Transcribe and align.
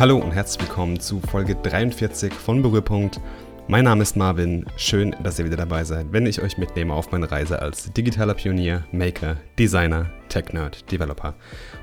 Hallo 0.00 0.16
und 0.16 0.32
herzlich 0.32 0.66
willkommen 0.66 0.98
zu 0.98 1.20
Folge 1.20 1.56
43 1.56 2.32
von 2.32 2.62
Berührpunkt. 2.62 3.20
Mein 3.68 3.84
Name 3.84 4.00
ist 4.00 4.16
Marvin. 4.16 4.64
Schön, 4.78 5.14
dass 5.22 5.38
ihr 5.38 5.44
wieder 5.44 5.58
dabei 5.58 5.84
seid, 5.84 6.06
wenn 6.10 6.24
ich 6.24 6.40
euch 6.40 6.56
mitnehme 6.56 6.94
auf 6.94 7.12
meine 7.12 7.30
Reise 7.30 7.60
als 7.60 7.92
digitaler 7.92 8.32
Pionier, 8.32 8.86
Maker, 8.92 9.36
Designer, 9.58 10.10
Tech-Nerd, 10.30 10.90
Developer 10.90 11.34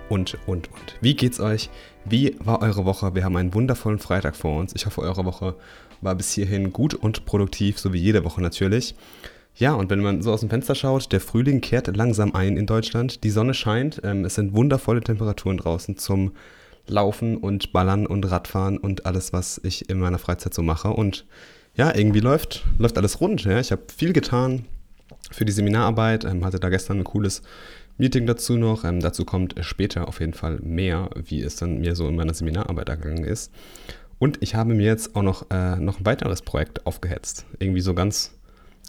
und, 0.10 0.36
und, 0.48 0.68
und. 0.74 0.96
Wie 1.00 1.16
geht's 1.16 1.40
euch? 1.40 1.70
Wie 2.06 2.36
war 2.40 2.64
eure 2.64 2.86
Woche? 2.86 3.14
Wir 3.14 3.24
haben 3.24 3.38
einen 3.38 3.54
wundervollen 3.54 4.00
Freitag 4.00 4.36
vor 4.36 4.60
uns. 4.60 4.74
Ich 4.74 4.88
hoffe, 4.88 5.02
eure 5.02 5.26
Woche 5.26 5.54
war 6.02 6.16
bis 6.16 6.32
hierhin 6.32 6.74
gut 6.74 6.96
und 6.96 7.26
produktiv, 7.26 7.78
so 7.78 7.94
wie 7.94 8.00
jede 8.00 8.24
Woche 8.24 8.42
natürlich. 8.42 8.96
Ja, 9.54 9.76
und 9.76 9.92
wenn 9.92 10.00
man 10.00 10.24
so 10.24 10.34
aus 10.34 10.40
dem 10.40 10.50
Fenster 10.50 10.74
schaut, 10.74 11.12
der 11.12 11.22
Frühling 11.22 11.62
kehrt 11.62 11.96
langsam 11.96 12.34
ein 12.34 12.58
in 12.58 12.66
Deutschland. 12.66 13.24
Die 13.24 13.30
Sonne 13.30 13.54
scheint. 13.54 14.02
Ähm, 14.04 14.26
es 14.26 14.34
sind 14.34 14.56
wundervolle 14.56 15.02
Temperaturen 15.02 15.58
draußen 15.58 15.98
zum 15.98 16.32
Laufen 16.90 17.38
und 17.38 17.74
Ballern 17.74 18.06
und 18.06 18.30
Radfahren 18.30 18.78
und 18.78 19.06
alles, 19.06 19.34
was 19.34 19.60
ich 19.64 19.90
in 19.90 20.00
meiner 20.00 20.20
Freizeit 20.20 20.54
so 20.54 20.64
mache. 20.64 20.90
Und 20.90 21.26
ja, 21.76 21.94
irgendwie 21.96 22.20
läuft, 22.20 22.66
läuft 22.78 22.98
alles 22.98 23.22
rund. 23.22 23.44
Ja. 23.44 23.60
Ich 23.60 23.72
habe 23.72 23.84
viel 23.96 24.14
getan 24.14 24.66
für 25.32 25.46
die 25.46 25.52
Seminararbeit, 25.52 26.26
ähm, 26.26 26.44
hatte 26.46 26.60
da 26.60 26.70
gestern 26.70 27.00
ein 27.00 27.04
cooles 27.04 27.42
Meeting 27.98 28.26
dazu 28.26 28.58
noch. 28.58 28.84
Ähm, 28.84 29.00
dazu 29.00 29.26
kommt 29.26 29.56
später 29.62 30.08
auf 30.08 30.20
jeden 30.20 30.34
Fall 30.34 30.60
mehr, 30.62 31.10
wie 31.16 31.42
es 31.42 31.56
dann 31.56 31.80
mir 31.80 31.96
so 31.96 32.08
in 32.08 32.16
meiner 32.16 32.34
Seminararbeit 32.34 32.90
ergangen 32.90 33.24
ist. 33.24 33.52
Und 34.20 34.42
ich 34.42 34.56
habe 34.56 34.74
mir 34.74 34.86
jetzt 34.86 35.16
auch 35.16 35.22
noch, 35.22 35.50
äh, 35.52 35.76
noch 35.78 36.00
ein 36.00 36.06
weiteres 36.06 36.42
Projekt 36.42 36.86
aufgehetzt. 36.86 37.46
Irgendwie 37.60 37.82
so 37.82 37.94
ganz 37.94 38.32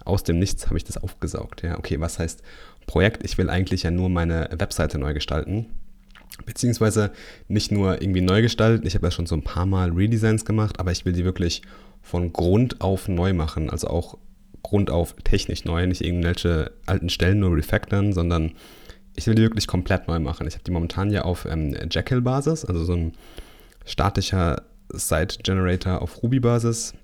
aus 0.04 0.22
dem 0.22 0.38
Nichts 0.38 0.66
habe 0.66 0.76
ich 0.76 0.84
das 0.84 0.96
aufgesaugt. 0.96 1.62
Ja, 1.62 1.78
okay, 1.78 2.00
was 2.00 2.18
heißt 2.18 2.42
Projekt? 2.86 3.24
Ich 3.24 3.36
will 3.36 3.50
eigentlich 3.50 3.82
ja 3.82 3.90
nur 3.90 4.08
meine 4.08 4.48
Webseite 4.56 4.98
neu 4.98 5.12
gestalten. 5.12 5.66
Beziehungsweise 6.44 7.12
nicht 7.48 7.72
nur 7.72 8.00
irgendwie 8.00 8.20
neu 8.20 8.42
gestalten, 8.42 8.86
ich 8.86 8.94
habe 8.94 9.06
ja 9.06 9.10
schon 9.10 9.26
so 9.26 9.34
ein 9.34 9.42
paar 9.42 9.66
Mal 9.66 9.90
Redesigns 9.90 10.44
gemacht, 10.44 10.80
aber 10.80 10.92
ich 10.92 11.04
will 11.04 11.12
die 11.12 11.24
wirklich 11.24 11.62
von 12.02 12.32
Grund 12.32 12.80
auf 12.80 13.08
neu 13.08 13.34
machen. 13.34 13.70
Also 13.70 13.88
auch 13.88 14.18
Grund 14.62 14.90
auf 14.90 15.14
technisch 15.24 15.64
neu, 15.64 15.86
nicht 15.86 16.00
irgendwelche 16.00 16.72
alten 16.86 17.08
Stellen 17.08 17.40
nur 17.40 17.56
refactoren, 17.56 18.12
sondern 18.12 18.52
ich 19.14 19.26
will 19.26 19.34
die 19.34 19.42
wirklich 19.42 19.66
komplett 19.66 20.08
neu 20.08 20.18
machen. 20.20 20.46
Ich 20.46 20.54
habe 20.54 20.64
die 20.64 20.70
momentan 20.70 21.10
ja 21.10 21.22
auf 21.22 21.44
ähm, 21.44 21.76
Jekyll-Basis, 21.90 22.64
also 22.64 22.84
so 22.84 22.94
ein 22.94 23.12
statischer 23.84 24.62
Site-Generator 24.92 26.00
auf 26.02 26.22
Ruby-Basis. 26.22 26.94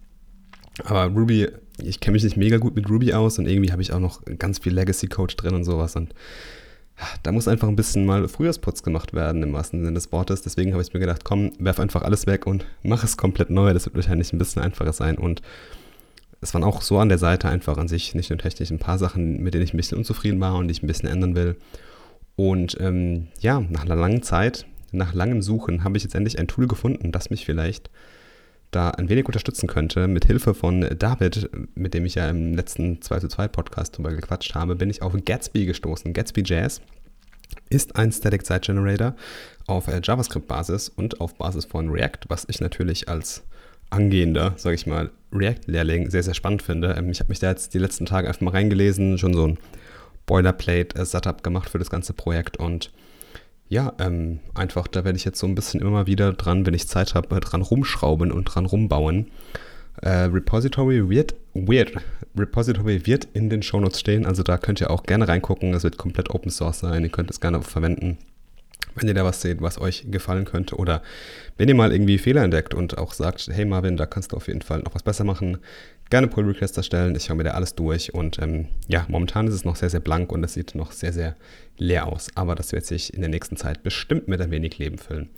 Aber 0.85 1.07
Ruby, 1.07 1.48
ich 1.83 2.01
kenne 2.01 2.15
mich 2.15 2.25
nicht 2.25 2.37
mega 2.37 2.59
gut 2.59 2.75
mit 2.77 2.89
Ruby 2.89 3.13
aus 3.15 3.39
und 3.39 3.47
irgendwie 3.47 3.73
habe 3.73 3.83
ich 3.83 3.93
auch 3.93 4.01
noch 4.01 4.23
ganz 4.39 4.59
viel 4.59 4.75
Legacy-Code 4.75 5.35
drin 5.37 5.55
und 5.55 5.65
sowas. 5.65 5.97
Und 5.97 6.15
da 7.23 7.33
muss 7.33 7.48
einfach 7.48 7.69
ein 7.69 7.77
bisschen 7.77 8.06
mal 8.06 8.28
Frühjahrsputz 8.28 8.83
gemacht 8.83 9.12
werden, 9.12 9.42
im 9.42 9.53
wahrsten 9.53 9.81
Sinne 9.81 9.95
des 9.95 10.12
Wortes. 10.12 10.42
Deswegen 10.42 10.73
habe 10.73 10.83
ich 10.83 10.92
mir 10.95 11.01
gedacht, 11.01 11.25
komm, 11.25 11.53
werf 11.59 11.81
einfach 11.81 12.03
alles 12.03 12.27
weg 12.27 12.47
und 12.47 12.67
mach 12.83 13.03
es 13.03 13.17
komplett 13.17 13.51
neu. 13.51 13.73
Das 13.73 13.86
wird 13.86 13.97
wahrscheinlich 13.97 14.33
ein 14.33 14.39
bisschen 14.39 14.62
einfacher 14.62 14.92
sein. 14.92 15.19
Und 15.19 15.42
es 16.41 16.55
waren 16.55 16.62
auch 16.62 16.83
so 16.83 16.98
an 16.98 17.09
der 17.09 17.19
Seite 17.19 17.48
einfach 17.48 17.78
an 17.78 17.89
sich, 17.89 18.14
nicht 18.14 18.31
nur 18.31 18.39
technisch, 18.39 18.70
ein 18.70 18.78
paar 18.78 18.98
Sachen, 18.98 19.42
mit 19.42 19.55
denen 19.55 19.64
ich 19.64 19.75
ein 19.75 19.78
bisschen 19.78 19.98
unzufrieden 19.98 20.41
war 20.41 20.55
und 20.56 20.69
die 20.69 20.73
ich 20.73 20.83
ein 20.83 20.86
bisschen 20.86 21.09
ändern 21.09 21.34
will. 21.34 21.56
Und 22.36 22.77
ähm, 22.81 23.29
ja, 23.41 23.61
nach 23.61 23.84
einer 23.84 23.97
langen 23.97 24.23
Zeit, 24.23 24.67
nach 24.92 25.14
langem 25.14 25.42
Suchen, 25.42 25.84
habe 25.84 25.97
ich 25.97 26.03
jetzt 26.05 26.14
endlich 26.14 26.39
ein 26.39 26.48
Tool 26.48 26.67
gefunden, 26.67 27.12
das 27.12 27.31
mich 27.31 27.45
vielleicht 27.45 27.91
da 28.75 28.91
ein 28.91 29.08
wenig 29.08 29.27
unterstützen 29.27 29.67
könnte, 29.67 30.08
mit 30.08 30.25
Hilfe 30.25 30.55
von 30.55 30.86
David, 30.98 31.48
mit 31.75 31.94
dem 31.94 32.05
ich 32.06 32.17
ja 32.17 32.28
im 32.28 32.55
letzten 32.55 33.00
2 33.00 33.20
zu 33.20 33.28
2 33.28 33.48
Podcast 33.48 33.97
drüber 33.97 34.12
gequatscht 34.12 34.55
habe, 34.55 34.77
bin 34.77 34.91
ich 34.91 35.03
auf 35.03 35.14
Gatsby 35.25 35.67
gestoßen. 35.67 36.12
Gatsby 36.12 36.42
Jazz 36.44 36.80
ist 37.70 37.97
ein 37.97 38.12
Static 38.12 38.47
Site 38.47 38.61
Generator 38.61 39.14
auf 39.67 39.89
äh, 39.89 40.00
JavaScript-Basis 40.02 40.89
und 40.89 41.20
auf 41.20 41.34
Basis 41.36 41.64
von 41.64 41.89
React, 41.89 42.29
was 42.29 42.46
ich 42.48 42.61
natürlich 42.61 43.08
als 43.08 43.45
angehender, 43.90 44.55
sage 44.57 44.74
ich 44.74 44.86
mal, 44.86 45.11
React-Lehrling 45.33 46.11
sehr, 46.11 46.23
sehr 46.23 46.34
spannend 46.34 46.63
finde. 46.63 46.95
Ähm, 46.98 47.11
ich 47.11 47.20
habe 47.20 47.29
mich 47.29 47.39
da 47.39 47.51
jetzt 47.51 47.74
die 47.74 47.79
letzten 47.79 48.07
Tage 48.07 48.29
einfach 48.29 48.40
mal 48.40 48.51
reingelesen, 48.51 49.18
schon 49.18 49.34
so 49.34 49.48
ein 49.48 49.58
Boilerplate-Setup 50.27 51.42
gemacht 51.42 51.70
für 51.70 51.79
das 51.79 51.90
ganze 51.90 52.13
Projekt 52.13 52.57
und 52.57 52.90
ja, 53.69 53.92
ähm, 53.98 54.41
einfach, 54.55 54.86
da 54.86 55.05
werde 55.05 55.17
ich 55.17 55.25
jetzt 55.25 55.39
so 55.39 55.47
ein 55.47 55.55
bisschen 55.55 55.80
immer 55.80 56.07
wieder 56.07 56.33
dran, 56.33 56.67
wenn 56.67 56.75
ich 56.75 56.89
Zeit 56.89 57.14
habe, 57.14 57.41
dran 57.41 57.63
rumschrauben 57.63 58.30
und 58.30 58.45
dran 58.45 58.67
rumbauen. 58.67 59.30
Äh, 60.02 60.25
Repository 60.25 61.08
wird, 61.08 61.35
weird, 61.55 61.92
Repository 62.36 63.07
wird 63.07 63.29
in 63.33 63.48
den 63.48 63.63
Shownotes 63.63 64.01
stehen, 64.01 64.27
also 64.27 64.42
da 64.42 64.58
könnt 64.58 64.80
ihr 64.80 64.91
auch 64.91 65.05
gerne 65.05 65.29
reingucken. 65.29 65.73
Es 65.73 65.85
wird 65.85 65.98
komplett 65.98 66.30
Open 66.30 66.51
Source 66.51 66.80
sein, 66.80 67.05
ihr 67.05 67.11
könnt 67.11 67.30
es 67.30 67.41
gerne 67.41 67.63
verwenden, 67.63 68.19
wenn 68.95 69.09
ihr 69.09 69.15
da 69.15 69.25
was 69.25 69.41
seht, 69.41 69.61
was 69.61 69.81
euch 69.81 70.07
gefallen 70.11 70.45
könnte. 70.45 70.77
Oder 70.77 71.03
wenn 71.57 71.69
ihr 71.69 71.75
mal 71.75 71.93
irgendwie 71.93 72.19
Fehler 72.19 72.43
entdeckt 72.43 72.75
und 72.75 72.99
auch 72.99 73.13
sagt, 73.13 73.49
hey 73.53 73.65
Marvin, 73.65 73.97
da 73.97 74.07
kannst 74.07 74.33
du 74.33 74.37
auf 74.37 74.49
jeden 74.49 74.63
Fall 74.63 74.81
noch 74.81 74.95
was 74.95 75.03
besser 75.03 75.25
machen, 75.25 75.59
gerne 76.11 76.29
Pull 76.29 76.45
Requests 76.45 76.77
erstellen. 76.77 77.15
Ich 77.17 77.25
schaue 77.25 77.37
mir 77.37 77.45
da 77.45 77.53
alles 77.53 77.75
durch 77.75 78.15
und 78.15 78.39
ähm, 78.41 78.69
ja, 78.89 79.05
momentan 79.09 79.47
ist 79.47 79.55
es 79.55 79.65
noch 79.65 79.77
sehr, 79.77 79.91
sehr 79.91 80.01
blank 80.01 80.33
und 80.33 80.45
es 80.45 80.55
sieht 80.55 80.75
noch 80.75 80.93
sehr, 80.93 81.13
sehr 81.13 81.37
leer 81.77 82.07
aus. 82.07 82.29
Aber 82.35 82.55
das 82.55 82.73
wird 82.73 82.87
sich 82.87 83.15
in 83.15 83.21
der 83.21 83.31
nächsten 83.31 83.57
Zeit 83.57 83.83
bestimmt 83.83 84.29
mit 84.29 84.41
ein 84.41 84.51
wenig 84.51 84.79
Leben 84.79 84.99
füllen. 84.99 85.31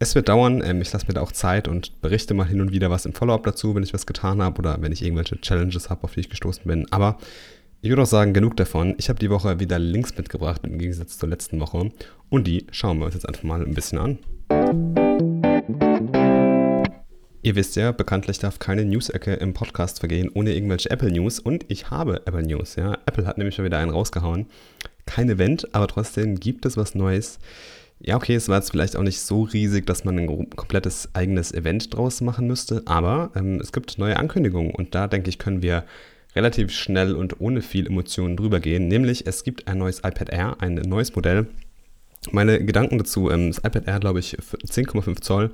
Es 0.00 0.14
wird 0.14 0.28
dauern, 0.28 0.62
ähm, 0.64 0.80
ich 0.80 0.92
lasse 0.92 1.06
mir 1.06 1.14
da 1.14 1.22
auch 1.22 1.32
Zeit 1.32 1.66
und 1.66 2.00
berichte 2.00 2.32
mal 2.32 2.46
hin 2.46 2.60
und 2.60 2.70
wieder 2.70 2.90
was 2.90 3.04
im 3.04 3.14
Follow-up 3.14 3.42
dazu, 3.44 3.74
wenn 3.74 3.82
ich 3.82 3.92
was 3.92 4.06
getan 4.06 4.40
habe 4.40 4.58
oder 4.58 4.80
wenn 4.80 4.92
ich 4.92 5.02
irgendwelche 5.02 5.40
Challenges 5.40 5.90
habe, 5.90 6.04
auf 6.04 6.14
die 6.14 6.20
ich 6.20 6.30
gestoßen 6.30 6.62
bin. 6.64 6.86
Aber 6.92 7.18
ich 7.80 7.90
würde 7.90 8.02
auch 8.02 8.06
sagen, 8.06 8.32
genug 8.32 8.56
davon. 8.56 8.96
Ich 8.98 9.08
habe 9.08 9.20
die 9.20 9.30
Woche 9.30 9.60
wieder 9.60 9.78
Links 9.78 10.16
mitgebracht, 10.16 10.62
im 10.64 10.78
Gegensatz 10.78 11.16
zur 11.16 11.28
letzten 11.28 11.60
Woche. 11.60 11.92
Und 12.28 12.48
die 12.48 12.66
schauen 12.72 12.98
wir 12.98 13.06
uns 13.06 13.14
jetzt 13.14 13.28
einfach 13.28 13.44
mal 13.44 13.64
ein 13.64 13.74
bisschen 13.74 13.98
an. 13.98 14.18
Ihr 17.40 17.54
wisst 17.54 17.76
ja, 17.76 17.92
bekanntlich 17.92 18.40
darf 18.40 18.58
keine 18.58 18.84
News-Ecke 18.84 19.34
im 19.34 19.54
Podcast 19.54 20.00
vergehen 20.00 20.28
ohne 20.34 20.54
irgendwelche 20.54 20.90
Apple-News. 20.90 21.38
Und 21.38 21.66
ich 21.68 21.88
habe 21.88 22.26
Apple-News, 22.26 22.74
ja. 22.74 22.98
Apple 23.06 23.26
hat 23.26 23.38
nämlich 23.38 23.54
schon 23.54 23.64
wieder 23.64 23.78
einen 23.78 23.92
rausgehauen. 23.92 24.46
Kein 25.06 25.30
Event, 25.30 25.72
aber 25.72 25.86
trotzdem 25.86 26.40
gibt 26.40 26.66
es 26.66 26.76
was 26.76 26.96
Neues. 26.96 27.38
Ja, 28.00 28.16
okay, 28.16 28.34
es 28.34 28.48
war 28.48 28.56
jetzt 28.56 28.72
vielleicht 28.72 28.96
auch 28.96 29.02
nicht 29.02 29.20
so 29.20 29.42
riesig, 29.42 29.86
dass 29.86 30.04
man 30.04 30.18
ein 30.18 30.50
komplettes 30.50 31.10
eigenes 31.14 31.52
Event 31.52 31.94
draus 31.94 32.20
machen 32.20 32.48
müsste, 32.48 32.82
aber 32.86 33.30
ähm, 33.36 33.60
es 33.60 33.72
gibt 33.72 33.98
neue 33.98 34.16
Ankündigungen 34.16 34.72
und 34.72 34.94
da 34.94 35.08
denke 35.08 35.30
ich, 35.30 35.38
können 35.38 35.62
wir 35.62 35.84
relativ 36.34 36.72
schnell 36.72 37.14
und 37.14 37.40
ohne 37.40 37.62
viel 37.62 37.86
Emotionen 37.86 38.36
drüber 38.36 38.60
gehen. 38.60 38.88
Nämlich, 38.88 39.26
es 39.26 39.44
gibt 39.44 39.68
ein 39.68 39.78
neues 39.78 39.98
iPad 39.98 40.30
Air, 40.30 40.56
ein 40.60 40.74
neues 40.74 41.14
Modell. 41.14 41.46
Meine 42.32 42.64
Gedanken 42.64 42.98
dazu, 42.98 43.30
ähm, 43.30 43.48
das 43.48 43.58
iPad 43.58 43.86
Air, 43.86 44.00
glaube 44.00 44.20
ich, 44.20 44.36
10,5 44.36 45.20
Zoll 45.20 45.50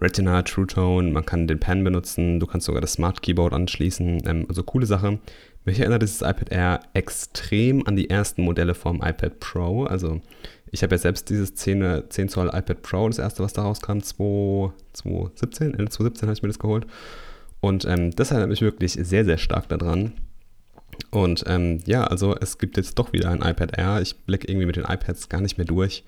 Retina, 0.00 0.42
True 0.42 0.66
Tone, 0.66 1.10
man 1.10 1.26
kann 1.26 1.48
den 1.48 1.58
Pen 1.58 1.82
benutzen, 1.82 2.38
du 2.38 2.46
kannst 2.46 2.66
sogar 2.66 2.80
das 2.80 2.92
Smart 2.92 3.20
Keyboard 3.20 3.52
anschließen, 3.52 4.22
ähm, 4.26 4.46
also 4.48 4.62
coole 4.62 4.86
Sache. 4.86 5.18
Mich 5.64 5.80
erinnert 5.80 6.02
dieses 6.02 6.22
iPad 6.22 6.52
Air 6.52 6.80
extrem 6.94 7.86
an 7.86 7.96
die 7.96 8.08
ersten 8.08 8.42
Modelle 8.42 8.74
vom 8.74 9.02
iPad 9.02 9.40
Pro, 9.40 9.84
also 9.84 10.20
ich 10.70 10.82
habe 10.82 10.94
ja 10.94 10.98
selbst 10.98 11.30
dieses 11.30 11.54
10, 11.54 12.04
10 12.08 12.28
Zoll 12.28 12.48
iPad 12.48 12.82
Pro, 12.82 13.08
das 13.08 13.18
erste, 13.18 13.42
was 13.42 13.54
da 13.54 13.62
rauskam, 13.62 13.98
2017, 14.00 15.74
Ende 15.74 15.90
2017 15.90 16.28
habe 16.28 16.36
ich 16.36 16.42
mir 16.42 16.48
das 16.48 16.58
geholt. 16.58 16.86
Und 17.60 17.84
ähm, 17.84 18.12
das 18.12 18.30
erinnert 18.30 18.50
mich 18.50 18.62
wirklich 18.62 18.92
sehr, 18.92 19.24
sehr 19.24 19.38
stark 19.38 19.68
daran. 19.68 20.12
Und 21.10 21.44
ähm, 21.46 21.80
ja, 21.86 22.04
also 22.04 22.36
es 22.36 22.58
gibt 22.58 22.76
jetzt 22.76 22.98
doch 22.98 23.12
wieder 23.12 23.30
ein 23.30 23.42
iPad 23.42 23.76
Air. 23.76 24.00
Ich 24.00 24.16
blicke 24.16 24.48
irgendwie 24.48 24.66
mit 24.66 24.76
den 24.76 24.84
iPads 24.84 25.28
gar 25.28 25.40
nicht 25.40 25.58
mehr 25.58 25.66
durch. 25.66 26.04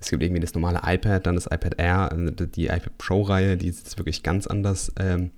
Es 0.00 0.10
gibt 0.10 0.22
irgendwie 0.22 0.40
das 0.40 0.54
normale 0.54 0.80
iPad, 0.84 1.26
dann 1.26 1.34
das 1.34 1.46
iPad 1.46 1.78
Air, 1.78 2.12
also 2.12 2.30
die 2.30 2.66
iPad 2.66 2.98
Pro-Reihe, 2.98 3.56
die 3.56 3.68
ist 3.68 3.96
wirklich 3.96 4.22
ganz 4.22 4.46
anders. 4.46 4.92
Ähm, 4.98 5.30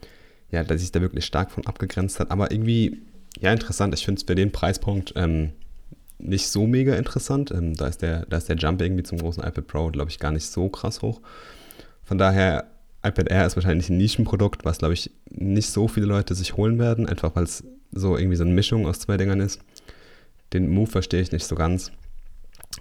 ja, 0.51 0.65
dass 0.65 0.81
sich 0.81 0.93
da 0.93 1.01
wirklich 1.01 1.25
stark 1.25 1.51
von 1.51 1.67
abgegrenzt 1.67 2.21
hat. 2.21 2.31
Aber 2.31 2.51
irgendwie, 2.51 3.03
ja, 3.39 3.53
interessant. 3.53 3.95
Ich 3.95 4.05
finde 4.05 4.21
es 4.21 4.27
für 4.27 4.35
den 4.35 4.53
Preispunkt 4.53 5.13
ähm, 5.17 5.53
nicht 6.19 6.49
so 6.49 6.67
mega 6.67 6.95
interessant. 6.95 7.51
Ähm, 7.51 7.75
da, 7.75 7.89
ist 7.89 8.03
der, 8.03 8.27
da 8.27 8.37
ist 8.37 8.49
der 8.49 8.57
Jump 8.57 8.81
irgendwie 8.81 9.03
zum 9.03 9.19
großen 9.19 9.43
iPad 9.43 9.67
Pro, 9.67 9.91
glaube 9.91 10.11
ich, 10.11 10.19
gar 10.19 10.33
nicht 10.33 10.47
so 10.47 10.69
krass 10.69 11.03
hoch. 11.03 11.21
Von 12.05 12.19
daher, 12.19 12.67
iPad 13.07 13.31
Air 13.31 13.47
ist 13.47 13.57
wahrscheinlich 13.57 13.89
ein 13.89 13.97
Nischenprodukt, 13.97 14.65
was, 14.65 14.79
glaube 14.79 14.95
ich, 14.95 15.11
nicht 15.31 15.71
so 15.71 15.89
viele 15.89 16.07
Leute 16.07 16.35
sich 16.35 16.57
holen 16.57 16.79
werden, 16.79 17.07
einfach 17.07 17.35
weil 17.35 17.45
es 17.45 17.65
so 17.93 18.17
irgendwie 18.17 18.37
so 18.37 18.45
eine 18.45 18.55
Mischung 18.55 18.87
aus 18.87 19.01
zwei 19.01 19.17
Dingern 19.17 19.41
ist. 19.41 19.61
Den 20.53 20.69
Move 20.69 20.91
verstehe 20.91 21.21
ich 21.21 21.33
nicht 21.33 21.47
so 21.47 21.55
ganz. 21.55 21.93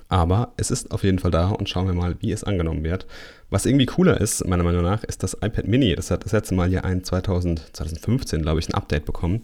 Aber 0.10 0.54
es 0.58 0.72
ist 0.72 0.92
auf 0.92 1.04
jeden 1.04 1.20
Fall 1.20 1.32
da 1.32 1.50
und 1.50 1.70
schauen 1.70 1.88
wir 1.88 1.94
mal, 1.94 2.16
wie 2.20 2.32
es 2.32 2.44
angenommen 2.44 2.84
wird. 2.84 3.08
Was 3.50 3.66
irgendwie 3.66 3.86
cooler 3.86 4.20
ist, 4.20 4.46
meiner 4.46 4.64
Meinung 4.64 4.84
nach, 4.84 5.04
ist 5.04 5.24
das 5.24 5.36
iPad 5.36 5.68
Mini. 5.68 5.96
Das 5.96 6.12
hat 6.12 6.26
das 6.26 6.32
letzte 6.32 6.56
Mal 6.56 6.72
ja 6.72 6.82
ein 6.82 7.04
2000, 7.04 7.70
2015, 7.74 8.42
glaube 8.42 8.60
ich, 8.60 8.70
ein 8.70 8.74
Update 8.74 9.06
bekommen. 9.06 9.44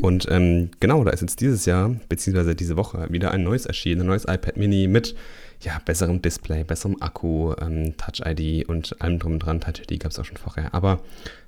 Und 0.00 0.26
ähm, 0.30 0.70
genau, 0.80 1.02
da 1.04 1.10
ist 1.10 1.22
jetzt 1.22 1.40
dieses 1.40 1.64
Jahr, 1.64 1.94
beziehungsweise 2.08 2.54
diese 2.54 2.76
Woche, 2.76 3.06
wieder 3.10 3.30
ein 3.30 3.42
neues 3.42 3.66
erschienen, 3.66 4.02
ein 4.02 4.06
neues 4.06 4.24
iPad 4.24 4.56
Mini 4.56 4.86
mit 4.86 5.14
ja, 5.62 5.80
besserem 5.84 6.22
Display, 6.22 6.62
besserem 6.62 7.00
Akku, 7.00 7.54
ähm, 7.60 7.96
Touch 7.96 8.24
ID 8.24 8.68
und 8.68 9.00
allem 9.00 9.18
drum 9.18 9.34
und 9.34 9.38
dran. 9.40 9.60
Touch 9.60 9.80
ID 9.80 10.00
gab 10.00 10.12
es 10.12 10.18
auch 10.18 10.24
schon 10.24 10.36
vorher. 10.36 10.72
Aber 10.74 11.00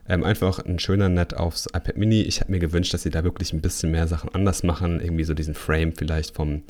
ähm, 0.09 0.25
einfach 0.25 0.59
ein 0.59 0.79
schöner 0.79 1.09
Net 1.09 1.35
aufs 1.35 1.67
iPad 1.67 1.97
Mini. 1.97 2.23
Ich 2.23 2.41
hätte 2.41 2.51
mir 2.51 2.59
gewünscht, 2.59 2.93
dass 2.93 3.03
sie 3.03 3.11
da 3.11 3.23
wirklich 3.25 3.53
ein 3.53 3.61
bisschen 3.61 3.93
mehr 3.93 4.09
Sachen 4.09 4.35
anders 4.35 4.63
machen. 4.63 5.01
Irgendwie 5.01 5.25
so 5.25 5.35
diesen 5.35 5.55
Frame 5.55 5.93
vielleicht 5.93 6.35
vom, 6.35 6.63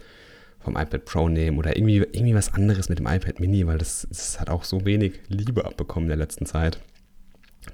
vom 0.59 0.77
iPad 0.77 1.05
Pro 1.05 1.29
nehmen 1.29 1.59
oder 1.59 1.77
irgendwie, 1.77 1.99
irgendwie 1.99 2.35
was 2.35 2.53
anderes 2.53 2.89
mit 2.89 2.99
dem 2.99 3.07
iPad 3.07 3.41
Mini, 3.41 3.67
weil 3.67 3.79
das, 3.79 4.07
das 4.11 4.41
hat 4.41 4.51
auch 4.51 4.65
so 4.65 4.85
wenig 4.85 5.21
Liebe 5.29 5.65
abbekommen 5.65 6.07
in 6.07 6.11
der 6.11 6.19
letzten 6.19 6.47
Zeit. 6.47 6.79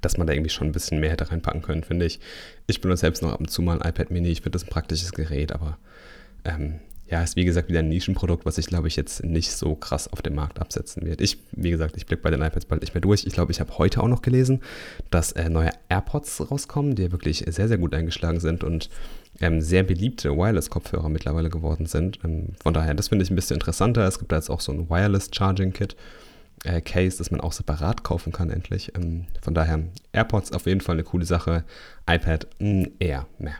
Dass 0.00 0.16
man 0.16 0.26
da 0.26 0.32
irgendwie 0.32 0.50
schon 0.50 0.68
ein 0.68 0.72
bisschen 0.72 1.00
mehr 1.00 1.10
hätte 1.10 1.30
reinpacken 1.30 1.62
können, 1.62 1.84
finde 1.84 2.06
ich. 2.06 2.20
Ich 2.66 2.80
benutze 2.80 3.02
selbst 3.02 3.22
noch 3.22 3.32
ab 3.32 3.40
und 3.40 3.50
zu 3.50 3.62
mal 3.62 3.80
ein 3.80 3.88
iPad 3.88 4.10
Mini. 4.10 4.28
Ich 4.28 4.42
finde 4.42 4.52
das 4.52 4.64
ein 4.64 4.70
praktisches 4.70 5.12
Gerät, 5.12 5.52
aber 5.52 5.78
ähm, 6.44 6.80
ja, 7.08 7.22
ist 7.22 7.36
wie 7.36 7.44
gesagt 7.44 7.68
wieder 7.68 7.78
ein 7.80 7.88
Nischenprodukt, 7.88 8.44
was 8.44 8.58
ich 8.58 8.66
glaube 8.66 8.88
ich 8.88 8.96
jetzt 8.96 9.24
nicht 9.24 9.52
so 9.52 9.76
krass 9.76 10.08
auf 10.08 10.22
dem 10.22 10.34
Markt 10.34 10.60
absetzen 10.60 11.04
wird. 11.04 11.20
Ich, 11.20 11.38
wie 11.52 11.70
gesagt, 11.70 11.96
ich 11.96 12.06
blicke 12.06 12.22
bei 12.22 12.30
den 12.30 12.42
iPads 12.42 12.64
bald 12.66 12.80
nicht 12.80 12.94
mehr 12.94 13.00
durch. 13.00 13.24
Ich 13.26 13.32
glaube, 13.32 13.52
ich 13.52 13.60
habe 13.60 13.78
heute 13.78 14.02
auch 14.02 14.08
noch 14.08 14.22
gelesen, 14.22 14.60
dass 15.10 15.32
äh, 15.32 15.48
neue 15.48 15.70
AirPods 15.88 16.50
rauskommen, 16.50 16.96
die 16.96 17.12
wirklich 17.12 17.44
sehr, 17.48 17.68
sehr 17.68 17.78
gut 17.78 17.94
eingeschlagen 17.94 18.40
sind 18.40 18.64
und 18.64 18.90
ähm, 19.40 19.60
sehr 19.60 19.84
beliebte 19.84 20.36
Wireless-Kopfhörer 20.36 21.08
mittlerweile 21.08 21.48
geworden 21.48 21.86
sind. 21.86 22.18
Ähm, 22.24 22.48
von 22.60 22.74
daher, 22.74 22.94
das 22.94 23.08
finde 23.08 23.24
ich 23.24 23.30
ein 23.30 23.36
bisschen 23.36 23.54
interessanter. 23.54 24.06
Es 24.06 24.18
gibt 24.18 24.32
da 24.32 24.36
jetzt 24.36 24.50
auch 24.50 24.60
so 24.60 24.72
ein 24.72 24.90
Wireless 24.90 25.30
Charging 25.32 25.72
Kit. 25.72 25.94
Äh, 26.64 26.80
Case, 26.80 27.18
das 27.18 27.30
man 27.30 27.40
auch 27.40 27.52
separat 27.52 28.02
kaufen 28.02 28.32
kann, 28.32 28.50
endlich. 28.50 28.92
Ähm, 28.96 29.26
von 29.42 29.54
daher, 29.54 29.80
AirPods 30.12 30.52
auf 30.52 30.66
jeden 30.66 30.80
Fall 30.80 30.96
eine 30.96 31.04
coole 31.04 31.24
Sache. 31.24 31.64
iPad 32.08 32.46
mh, 32.58 32.88
eher 32.98 33.26
mehr. 33.38 33.56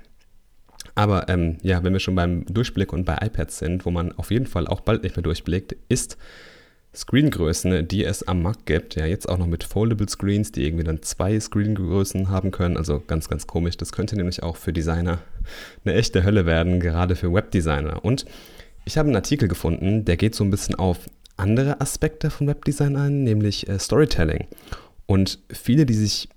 Aber 0.95 1.29
ähm, 1.29 1.59
ja, 1.63 1.85
wenn 1.85 1.93
wir 1.93 2.01
schon 2.01 2.15
beim 2.15 2.47
Durchblick 2.47 2.93
und 2.93 3.05
bei 3.05 3.19
iPads 3.21 3.59
sind, 3.59 3.85
wo 3.85 3.91
man 3.91 4.13
auf 4.13 4.31
jeden 4.31 4.47
Fall 4.47 4.67
auch 4.67 4.81
bald 4.81 5.03
nicht 5.03 5.17
mehr 5.17 5.23
durchblickt, 5.23 5.77
ist 5.89 6.17
Screengrößen, 6.95 7.87
die 7.87 8.05
es 8.05 8.27
am 8.27 8.41
Markt 8.41 8.65
gibt. 8.65 8.95
Ja, 8.95 9.05
jetzt 9.05 9.29
auch 9.29 9.37
noch 9.37 9.47
mit 9.47 9.65
Foldable 9.65 10.09
Screens, 10.09 10.53
die 10.53 10.65
irgendwie 10.65 10.85
dann 10.85 11.03
zwei 11.03 11.39
Screengrößen 11.39 12.31
haben 12.31 12.51
können. 12.51 12.79
Also 12.79 13.03
ganz, 13.07 13.29
ganz 13.29 13.47
komisch. 13.47 13.77
Das 13.77 13.93
könnte 13.93 14.17
nämlich 14.17 14.43
auch 14.43 14.57
für 14.57 14.73
Designer 14.73 15.19
eine 15.85 15.95
echte 15.95 16.25
Hölle 16.25 16.47
werden, 16.47 16.81
gerade 16.81 17.15
für 17.15 17.33
Webdesigner. 17.33 18.03
Und 18.03 18.25
ich 18.87 18.97
habe 18.97 19.09
einen 19.09 19.17
Artikel 19.17 19.49
gefunden, 19.49 20.07
der 20.07 20.17
geht 20.17 20.35
so 20.35 20.45
ein 20.45 20.51
bisschen 20.51 20.77
auf 20.77 21.01
andere 21.37 21.81
Aspekte 21.81 22.31
von 22.31 22.47
Webdesign 22.47 22.97
ein, 22.97 23.25
nämlich 23.25 23.69
äh, 23.69 23.79
Storytelling. 23.79 24.47
Und 25.07 25.39
viele, 25.51 25.87
die 25.87 25.95
sich 25.95 26.29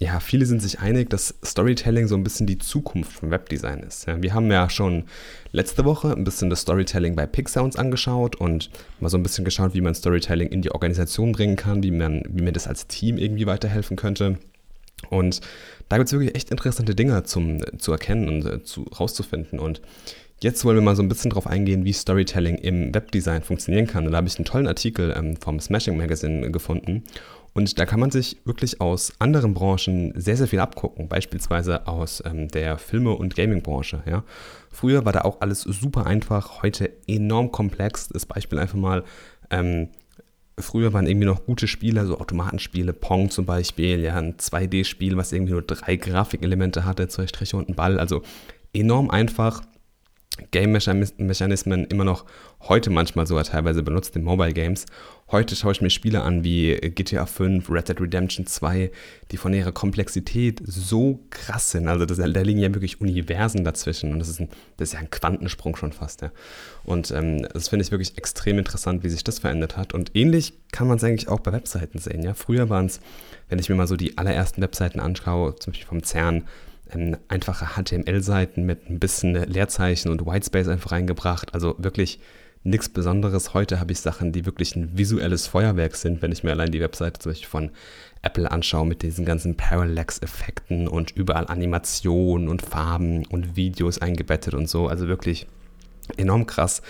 ja, 0.00 0.20
viele 0.20 0.46
sind 0.46 0.62
sich 0.62 0.78
einig, 0.78 1.10
dass 1.10 1.34
Storytelling 1.44 2.06
so 2.06 2.14
ein 2.14 2.22
bisschen 2.22 2.46
die 2.46 2.58
Zukunft 2.58 3.12
von 3.14 3.32
Webdesign 3.32 3.80
ist. 3.80 4.06
Ja, 4.06 4.22
wir 4.22 4.32
haben 4.32 4.48
ja 4.50 4.70
schon 4.70 5.04
letzte 5.50 5.84
Woche 5.84 6.12
ein 6.12 6.22
bisschen 6.22 6.50
das 6.50 6.60
Storytelling 6.60 7.16
bei 7.16 7.26
Pixar 7.26 7.64
uns 7.64 7.74
angeschaut 7.74 8.36
und 8.36 8.70
mal 9.00 9.08
so 9.08 9.18
ein 9.18 9.24
bisschen 9.24 9.44
geschaut, 9.44 9.74
wie 9.74 9.80
man 9.80 9.96
Storytelling 9.96 10.50
in 10.50 10.62
die 10.62 10.70
Organisation 10.70 11.32
bringen 11.32 11.56
kann, 11.56 11.82
wie 11.82 11.90
man, 11.90 12.22
wie 12.28 12.42
mir 12.42 12.52
das 12.52 12.68
als 12.68 12.86
Team 12.86 13.18
irgendwie 13.18 13.46
weiterhelfen 13.46 13.96
könnte. 13.96 14.38
Und 15.10 15.40
da 15.88 15.96
gibt 15.96 16.08
es 16.08 16.12
wirklich 16.12 16.36
echt 16.36 16.52
interessante 16.52 16.94
Dinge 16.94 17.24
zum, 17.24 17.60
zu 17.78 17.90
erkennen 17.90 18.28
und 18.28 18.46
äh, 18.46 18.62
zu, 18.62 18.82
rauszufinden. 18.82 19.58
Und 19.58 19.80
jetzt 20.42 20.64
wollen 20.64 20.76
wir 20.76 20.82
mal 20.82 20.96
so 20.96 21.02
ein 21.02 21.08
bisschen 21.08 21.30
darauf 21.30 21.46
eingehen, 21.46 21.84
wie 21.84 21.92
Storytelling 21.92 22.56
im 22.56 22.94
Webdesign 22.94 23.42
funktionieren 23.42 23.86
kann. 23.86 24.06
Und 24.06 24.12
da 24.12 24.18
habe 24.18 24.28
ich 24.28 24.36
einen 24.36 24.44
tollen 24.44 24.66
Artikel 24.66 25.14
ähm, 25.16 25.36
vom 25.36 25.60
Smashing 25.60 25.96
Magazine 25.96 26.50
gefunden. 26.50 27.04
Und 27.54 27.78
da 27.78 27.86
kann 27.86 27.98
man 27.98 28.10
sich 28.10 28.36
wirklich 28.44 28.80
aus 28.80 29.12
anderen 29.18 29.54
Branchen 29.54 30.12
sehr, 30.14 30.36
sehr 30.36 30.46
viel 30.46 30.60
abgucken, 30.60 31.08
beispielsweise 31.08 31.88
aus 31.88 32.22
ähm, 32.24 32.48
der 32.48 32.78
Filme- 32.78 33.14
und 33.14 33.34
Gaming-Branche. 33.34 34.02
Ja. 34.06 34.22
Früher 34.70 35.04
war 35.04 35.12
da 35.12 35.22
auch 35.22 35.40
alles 35.40 35.62
super 35.62 36.06
einfach, 36.06 36.62
heute 36.62 36.92
enorm 37.08 37.50
komplex. 37.50 38.08
Das 38.08 38.26
Beispiel 38.26 38.60
einfach 38.60 38.78
mal, 38.78 39.02
ähm, 39.50 39.88
früher 40.56 40.92
waren 40.92 41.06
irgendwie 41.06 41.26
noch 41.26 41.46
gute 41.46 41.66
Spiele, 41.66 42.06
so 42.06 42.18
Automatenspiele, 42.18 42.92
Pong 42.92 43.30
zum 43.30 43.44
Beispiel, 43.44 44.00
ja, 44.00 44.14
ein 44.14 44.36
2D-Spiel, 44.36 45.16
was 45.16 45.32
irgendwie 45.32 45.52
nur 45.52 45.62
drei 45.62 45.96
Grafikelemente 45.96 46.84
hatte, 46.84 47.08
zwei 47.08 47.26
Striche 47.26 47.56
und 47.56 47.70
ein 47.70 47.74
Ball. 47.74 47.98
Also 47.98 48.22
enorm 48.72 49.10
einfach, 49.10 49.62
Game-Mechanismen 50.50 51.84
immer 51.86 52.04
noch 52.04 52.24
heute 52.60 52.90
manchmal 52.90 53.26
sogar 53.26 53.44
teilweise 53.44 53.82
benutzt 53.82 54.16
in 54.16 54.24
Mobile 54.24 54.52
Games. 54.52 54.86
Heute 55.30 55.56
schaue 55.56 55.72
ich 55.72 55.82
mir 55.82 55.90
Spiele 55.90 56.22
an 56.22 56.42
wie 56.42 56.74
GTA 56.74 57.26
5, 57.26 57.68
Red 57.68 57.88
Dead 57.88 58.00
Redemption 58.00 58.46
2, 58.46 58.90
die 59.30 59.36
von 59.36 59.52
ihrer 59.52 59.72
Komplexität 59.72 60.62
so 60.64 61.20
krass 61.28 61.70
sind. 61.70 61.86
Also 61.86 62.06
das, 62.06 62.16
da 62.16 62.40
liegen 62.40 62.60
ja 62.60 62.72
wirklich 62.72 63.00
Universen 63.00 63.62
dazwischen 63.62 64.12
und 64.12 64.20
das 64.20 64.28
ist, 64.28 64.40
ein, 64.40 64.48
das 64.78 64.88
ist 64.88 64.92
ja 64.94 65.00
ein 65.00 65.10
Quantensprung 65.10 65.76
schon 65.76 65.92
fast. 65.92 66.22
Ja. 66.22 66.32
Und 66.84 67.10
ähm, 67.10 67.46
das 67.52 67.68
finde 67.68 67.84
ich 67.84 67.90
wirklich 67.90 68.16
extrem 68.16 68.58
interessant, 68.58 69.04
wie 69.04 69.10
sich 69.10 69.22
das 69.22 69.38
verändert 69.38 69.76
hat. 69.76 69.92
Und 69.92 70.12
ähnlich 70.14 70.54
kann 70.72 70.88
man 70.88 70.96
es 70.96 71.04
eigentlich 71.04 71.28
auch 71.28 71.40
bei 71.40 71.52
Webseiten 71.52 71.98
sehen. 71.98 72.22
Ja. 72.22 72.32
Früher 72.32 72.70
waren 72.70 72.86
es, 72.86 73.00
wenn 73.50 73.58
ich 73.58 73.68
mir 73.68 73.74
mal 73.74 73.86
so 73.86 73.96
die 73.96 74.16
allerersten 74.16 74.62
Webseiten 74.62 74.98
anschaue, 74.98 75.56
zum 75.56 75.72
Beispiel 75.72 75.88
vom 75.88 76.02
CERN, 76.02 76.44
einfache 77.28 77.66
HTML-Seiten 77.76 78.64
mit 78.64 78.88
ein 78.88 78.98
bisschen 78.98 79.34
Leerzeichen 79.34 80.10
und 80.10 80.26
Whitespace 80.26 80.68
einfach 80.68 80.92
reingebracht. 80.92 81.54
Also 81.54 81.74
wirklich 81.78 82.20
nichts 82.64 82.88
Besonderes. 82.88 83.54
Heute 83.54 83.80
habe 83.80 83.92
ich 83.92 84.00
Sachen, 84.00 84.32
die 84.32 84.46
wirklich 84.46 84.76
ein 84.76 84.96
visuelles 84.96 85.46
Feuerwerk 85.46 85.96
sind, 85.96 86.22
wenn 86.22 86.32
ich 86.32 86.44
mir 86.44 86.50
allein 86.50 86.72
die 86.72 86.80
Webseite 86.80 87.18
zum 87.18 87.32
Beispiel 87.32 87.48
von 87.48 87.70
Apple 88.22 88.50
anschaue 88.50 88.86
mit 88.86 89.02
diesen 89.02 89.24
ganzen 89.24 89.56
Parallax-Effekten 89.56 90.88
und 90.88 91.12
überall 91.12 91.46
Animationen 91.46 92.48
und 92.48 92.62
Farben 92.62 93.24
und 93.26 93.56
Videos 93.56 93.98
eingebettet 93.98 94.54
und 94.54 94.68
so. 94.68 94.88
Also 94.88 95.08
wirklich 95.08 95.46
enorm 96.16 96.46
krass, 96.46 96.82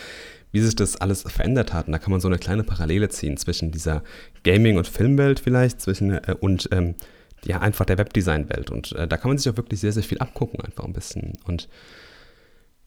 wie 0.52 0.60
sich 0.60 0.74
das 0.74 0.96
alles 0.96 1.22
verändert 1.22 1.72
hat. 1.72 1.86
Und 1.86 1.92
da 1.92 1.98
kann 1.98 2.10
man 2.10 2.20
so 2.20 2.28
eine 2.28 2.38
kleine 2.38 2.64
Parallele 2.64 3.08
ziehen 3.08 3.36
zwischen 3.36 3.70
dieser 3.70 4.02
Gaming- 4.44 4.78
und 4.78 4.88
Filmwelt 4.88 5.40
vielleicht 5.40 5.80
zwischen, 5.80 6.12
äh, 6.12 6.34
und 6.40 6.68
ähm, 6.72 6.94
ja, 7.44 7.60
einfach 7.60 7.84
der 7.84 7.98
Webdesign-Welt. 7.98 8.70
Und 8.70 8.92
äh, 8.92 9.06
da 9.06 9.16
kann 9.16 9.30
man 9.30 9.38
sich 9.38 9.50
auch 9.52 9.56
wirklich 9.56 9.80
sehr, 9.80 9.92
sehr 9.92 10.02
viel 10.02 10.18
abgucken, 10.18 10.60
einfach 10.60 10.84
ein 10.84 10.92
bisschen. 10.92 11.32
Und 11.44 11.68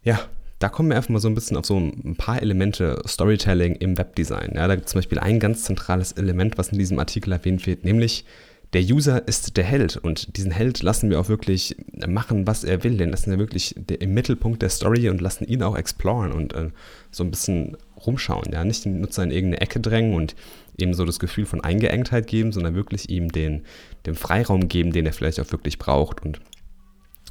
ja, 0.03 0.19
da 0.59 0.69
kommen 0.69 0.89
wir 0.89 0.98
einfach 0.98 1.09
mal 1.09 1.19
so 1.19 1.27
ein 1.27 1.36
bisschen 1.36 1.57
auf 1.57 1.65
so 1.65 1.77
ein 1.77 2.15
paar 2.18 2.42
Elemente 2.42 3.01
Storytelling 3.07 3.75
im 3.75 3.98
Webdesign. 3.98 4.53
Ja, 4.56 4.68
da 4.68 4.75
gibt 4.75 4.88
es 4.88 4.92
zum 4.92 5.00
Beispiel 5.00 5.19
ein 5.19 5.39
ganz 5.39 5.63
zentrales 5.63 6.12
Element, 6.13 6.57
was 6.57 6.69
in 6.69 6.77
diesem 6.77 7.00
Artikel 7.00 7.31
erwähnt 7.31 7.65
wird, 7.65 7.83
nämlich 7.83 8.25
der 8.74 8.83
User 8.83 9.27
ist 9.27 9.57
der 9.57 9.65
Held 9.65 9.98
und 9.98 10.38
diesen 10.38 10.51
Held 10.51 10.81
lassen 10.81 11.09
wir 11.09 11.19
auch 11.19 11.27
wirklich 11.27 11.75
machen, 12.07 12.48
was 12.48 12.63
er 12.63 12.83
will. 12.83 12.95
Den 12.95 13.09
lassen 13.09 13.31
wir 13.31 13.38
wirklich 13.38 13.75
im 13.75 14.13
Mittelpunkt 14.13 14.62
der 14.62 14.69
Story 14.69 15.09
und 15.09 15.19
lassen 15.19 15.44
ihn 15.44 15.62
auch 15.62 15.75
exploren 15.75 16.31
und 16.31 16.53
äh, 16.53 16.69
so 17.12 17.24
ein 17.24 17.31
bisschen 17.31 17.75
rumschauen. 18.06 18.51
Ja, 18.53 18.63
nicht 18.63 18.86
den 18.86 19.01
Nutzer 19.01 19.24
in 19.24 19.31
irgendeine 19.31 19.62
Ecke 19.62 19.81
drängen 19.81 20.13
und 20.13 20.36
ihm 20.81 20.94
so 20.94 21.06
das 21.06 21.19
Gefühl 21.19 21.45
von 21.45 21.62
Eingeengtheit 21.62 22.28
geben, 22.28 22.51
sondern 22.51 22.75
wirklich 22.75 23.10
ihm 23.10 23.31
den, 23.31 23.63
den 24.06 24.16
Freiraum 24.16 24.68
geben, 24.68 24.92
den 24.92 25.06
er 25.06 25.13
vielleicht 25.13 25.39
auch 25.39 25.51
wirklich 25.51 25.78
braucht. 25.78 26.24
Und 26.24 26.39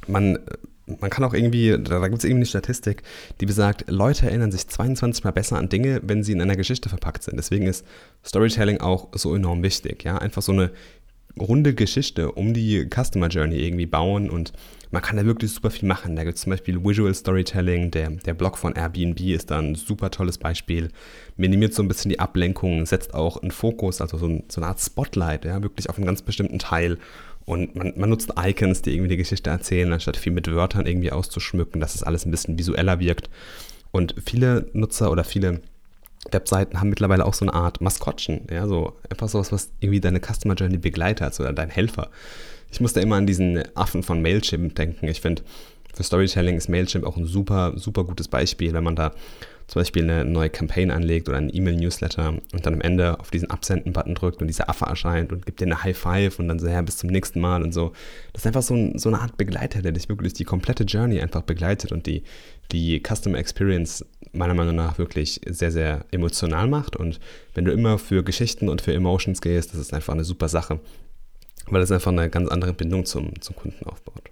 man, 0.07 0.39
man 0.85 1.09
kann 1.09 1.23
auch 1.23 1.33
irgendwie, 1.33 1.77
da, 1.81 2.07
gibt 2.07 2.19
es 2.19 2.23
irgendwie 2.23 2.39
eine 2.39 2.45
Statistik, 2.45 3.03
die 3.39 3.45
besagt, 3.45 3.89
Leute 3.89 4.27
erinnern 4.27 4.51
sich 4.51 4.67
22 4.67 5.23
Mal 5.23 5.31
besser 5.31 5.57
an 5.57 5.69
Dinge, 5.69 6.01
wenn 6.03 6.23
sie 6.23 6.31
in 6.31 6.41
einer 6.41 6.55
Geschichte 6.55 6.89
verpackt 6.89 7.23
sind. 7.23 7.37
Deswegen 7.37 7.67
ist 7.67 7.85
Storytelling 8.25 8.79
auch 8.79 9.09
so 9.13 9.35
enorm 9.35 9.63
wichtig. 9.63 10.03
Ja, 10.03 10.17
einfach 10.17 10.41
so 10.41 10.51
eine 10.51 10.71
runde 11.39 11.73
Geschichte 11.73 12.31
um 12.31 12.53
die 12.53 12.87
Customer 12.89 13.27
Journey 13.27 13.57
irgendwie 13.57 13.85
bauen 13.85 14.29
und 14.29 14.53
man 14.91 15.01
kann 15.01 15.15
da 15.15 15.25
wirklich 15.25 15.51
super 15.51 15.71
viel 15.71 15.87
machen. 15.87 16.15
Da 16.15 16.23
gibt 16.23 16.35
es 16.35 16.43
zum 16.43 16.51
Beispiel 16.51 16.83
Visual 16.83 17.13
Storytelling, 17.13 17.91
der, 17.91 18.11
der 18.11 18.33
Blog 18.33 18.57
von 18.57 18.73
Airbnb 18.73 19.19
ist 19.21 19.49
da 19.49 19.59
ein 19.59 19.75
super 19.75 20.11
tolles 20.11 20.37
Beispiel. 20.37 20.89
Minimiert 21.37 21.73
so 21.73 21.81
ein 21.81 21.87
bisschen 21.87 22.09
die 22.09 22.19
Ablenkung, 22.19 22.85
setzt 22.85 23.13
auch 23.13 23.41
einen 23.41 23.51
Fokus, 23.51 24.01
also 24.01 24.17
so, 24.17 24.27
ein, 24.27 24.43
so 24.49 24.59
eine 24.59 24.67
Art 24.67 24.81
Spotlight, 24.81 25.45
ja, 25.45 25.63
wirklich 25.63 25.89
auf 25.89 25.97
einen 25.97 26.05
ganz 26.05 26.21
bestimmten 26.21 26.59
Teil. 26.59 26.97
Und 27.45 27.75
man, 27.75 27.93
man 27.95 28.09
nutzt 28.09 28.33
Icons, 28.37 28.81
die 28.81 28.91
irgendwie 28.91 29.09
die 29.09 29.17
Geschichte 29.17 29.49
erzählen, 29.49 29.91
anstatt 29.91 30.17
viel 30.17 30.33
mit 30.33 30.47
Wörtern 30.47 30.85
irgendwie 30.85 31.11
auszuschmücken, 31.11 31.79
dass 31.79 31.95
es 31.95 32.03
alles 32.03 32.25
ein 32.25 32.31
bisschen 32.31 32.59
visueller 32.59 32.99
wirkt. 32.99 33.29
Und 33.91 34.15
viele 34.23 34.69
Nutzer 34.73 35.09
oder 35.11 35.23
viele 35.23 35.61
Webseiten 36.29 36.79
haben 36.79 36.89
mittlerweile 36.89 37.25
auch 37.25 37.33
so 37.33 37.45
eine 37.45 37.53
Art 37.53 37.81
Maskottchen, 37.81 38.47
ja, 38.51 38.67
so 38.67 38.93
einfach 39.09 39.27
sowas, 39.27 39.51
was 39.51 39.71
irgendwie 39.79 39.99
deine 40.01 40.19
Customer 40.19 40.53
Journey 40.53 40.77
begleitet 40.77 41.39
oder 41.39 41.51
dein 41.53 41.69
Helfer. 41.69 42.09
Ich 42.71 42.79
musste 42.79 43.01
immer 43.01 43.17
an 43.17 43.27
diesen 43.27 43.63
Affen 43.75 44.03
von 44.03 44.21
Mailchimp 44.21 44.75
denken. 44.75 45.07
Ich 45.07 45.21
finde, 45.21 45.43
für 45.93 46.03
Storytelling 46.03 46.55
ist 46.55 46.69
Mailchimp 46.69 47.05
auch 47.05 47.17
ein 47.17 47.25
super, 47.25 47.73
super 47.75 48.03
gutes 48.03 48.27
Beispiel, 48.27 48.73
wenn 48.73 48.83
man 48.83 48.95
da 48.95 49.11
zum 49.67 49.81
Beispiel 49.81 50.03
eine 50.03 50.25
neue 50.25 50.49
Campaign 50.49 50.91
anlegt 50.91 51.29
oder 51.29 51.37
einen 51.37 51.53
E-Mail-Newsletter 51.53 52.33
und 52.51 52.65
dann 52.65 52.73
am 52.73 52.81
Ende 52.81 53.19
auf 53.21 53.31
diesen 53.31 53.49
Absenden-Button 53.49 54.15
drückt 54.15 54.41
und 54.41 54.47
dieser 54.47 54.69
Affe 54.69 54.85
erscheint 54.85 55.31
und 55.31 55.45
gibt 55.45 55.61
dir 55.61 55.65
eine 55.65 55.81
High 55.81 55.97
Five 55.97 56.39
und 56.39 56.49
dann 56.49 56.59
so, 56.59 56.67
ja, 56.67 56.81
bis 56.81 56.97
zum 56.97 57.09
nächsten 57.09 57.39
Mal 57.39 57.63
und 57.63 57.73
so. 57.73 57.93
Das 58.33 58.41
ist 58.41 58.47
einfach 58.47 58.63
so, 58.63 58.73
ein, 58.73 58.99
so 58.99 59.07
eine 59.07 59.21
Art 59.21 59.37
Begleiter, 59.37 59.81
der 59.81 59.93
dich 59.93 60.09
wirklich 60.09 60.33
die 60.33 60.43
komplette 60.43 60.83
Journey 60.83 61.21
einfach 61.21 61.43
begleitet 61.43 61.93
und 61.93 62.05
die, 62.05 62.23
die 62.73 63.01
Customer 63.01 63.37
Experience 63.37 64.05
meiner 64.33 64.53
Meinung 64.55 64.75
nach 64.75 64.97
wirklich 64.97 65.39
sehr, 65.45 65.71
sehr 65.71 66.05
emotional 66.11 66.67
macht. 66.67 66.97
Und 66.97 67.21
wenn 67.53 67.63
du 67.63 67.71
immer 67.71 67.97
für 67.97 68.23
Geschichten 68.23 68.67
und 68.67 68.81
für 68.81 68.93
Emotions 68.93 69.41
gehst, 69.41 69.71
das 69.71 69.79
ist 69.79 69.93
einfach 69.93 70.13
eine 70.13 70.25
super 70.25 70.49
Sache, 70.49 70.81
weil 71.67 71.81
es 71.81 71.91
einfach 71.91 72.11
eine 72.11 72.29
ganz 72.29 72.49
andere 72.49 72.73
Bindung 72.73 73.05
zum, 73.05 73.39
zum 73.41 73.55
Kunden 73.55 73.85
aufbaut. 73.85 74.31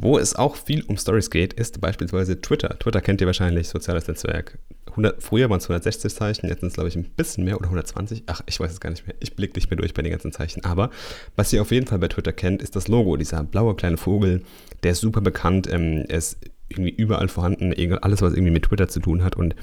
Wo 0.00 0.16
es 0.16 0.36
auch 0.36 0.54
viel 0.54 0.84
um 0.84 0.96
Stories 0.96 1.28
geht, 1.28 1.54
ist 1.54 1.80
beispielsweise 1.80 2.40
Twitter. 2.40 2.78
Twitter 2.78 3.00
kennt 3.00 3.20
ihr 3.20 3.26
wahrscheinlich, 3.26 3.68
soziales 3.68 4.06
Netzwerk. 4.06 4.56
100, 4.90 5.20
früher 5.20 5.50
waren 5.50 5.58
es 5.58 5.64
160 5.64 6.14
Zeichen, 6.14 6.48
jetzt 6.48 6.60
sind 6.60 6.68
es, 6.68 6.74
glaube 6.74 6.88
ich, 6.88 6.94
ein 6.94 7.02
bisschen 7.02 7.44
mehr 7.44 7.56
oder 7.56 7.66
120. 7.66 8.22
Ach, 8.26 8.40
ich 8.46 8.60
weiß 8.60 8.70
es 8.70 8.80
gar 8.80 8.90
nicht 8.90 9.08
mehr. 9.08 9.16
Ich 9.18 9.34
blicke 9.34 9.56
nicht 9.56 9.68
mehr 9.70 9.76
durch 9.76 9.94
bei 9.94 10.02
den 10.02 10.12
ganzen 10.12 10.30
Zeichen. 10.30 10.64
Aber 10.64 10.90
was 11.34 11.52
ihr 11.52 11.60
auf 11.60 11.72
jeden 11.72 11.88
Fall 11.88 11.98
bei 11.98 12.06
Twitter 12.06 12.32
kennt, 12.32 12.62
ist 12.62 12.76
das 12.76 12.86
Logo. 12.86 13.16
Dieser 13.16 13.42
blaue 13.42 13.74
kleine 13.74 13.96
Vogel, 13.96 14.42
der 14.84 14.92
ist 14.92 15.00
super 15.00 15.20
bekannt. 15.20 15.68
Ähm, 15.68 16.04
er 16.08 16.18
ist 16.18 16.38
irgendwie 16.68 16.90
überall 16.90 17.26
vorhanden. 17.26 17.72
Alles, 18.00 18.22
was 18.22 18.34
irgendwie 18.34 18.52
mit 18.52 18.66
Twitter 18.66 18.86
zu 18.86 19.00
tun 19.00 19.24
hat. 19.24 19.34
Und 19.34 19.56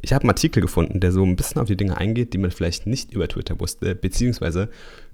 ich 0.00 0.12
habe 0.12 0.22
einen 0.22 0.30
Artikel 0.30 0.60
gefunden, 0.60 1.00
der 1.00 1.10
so 1.10 1.24
ein 1.24 1.34
bisschen 1.34 1.60
auf 1.60 1.66
die 1.66 1.76
Dinge 1.76 1.96
eingeht, 1.96 2.34
die 2.34 2.38
man 2.38 2.52
vielleicht 2.52 2.86
nicht 2.86 3.12
über 3.12 3.26
Twitter 3.26 3.58
wusste, 3.58 3.96
beziehungsweise 3.96 4.68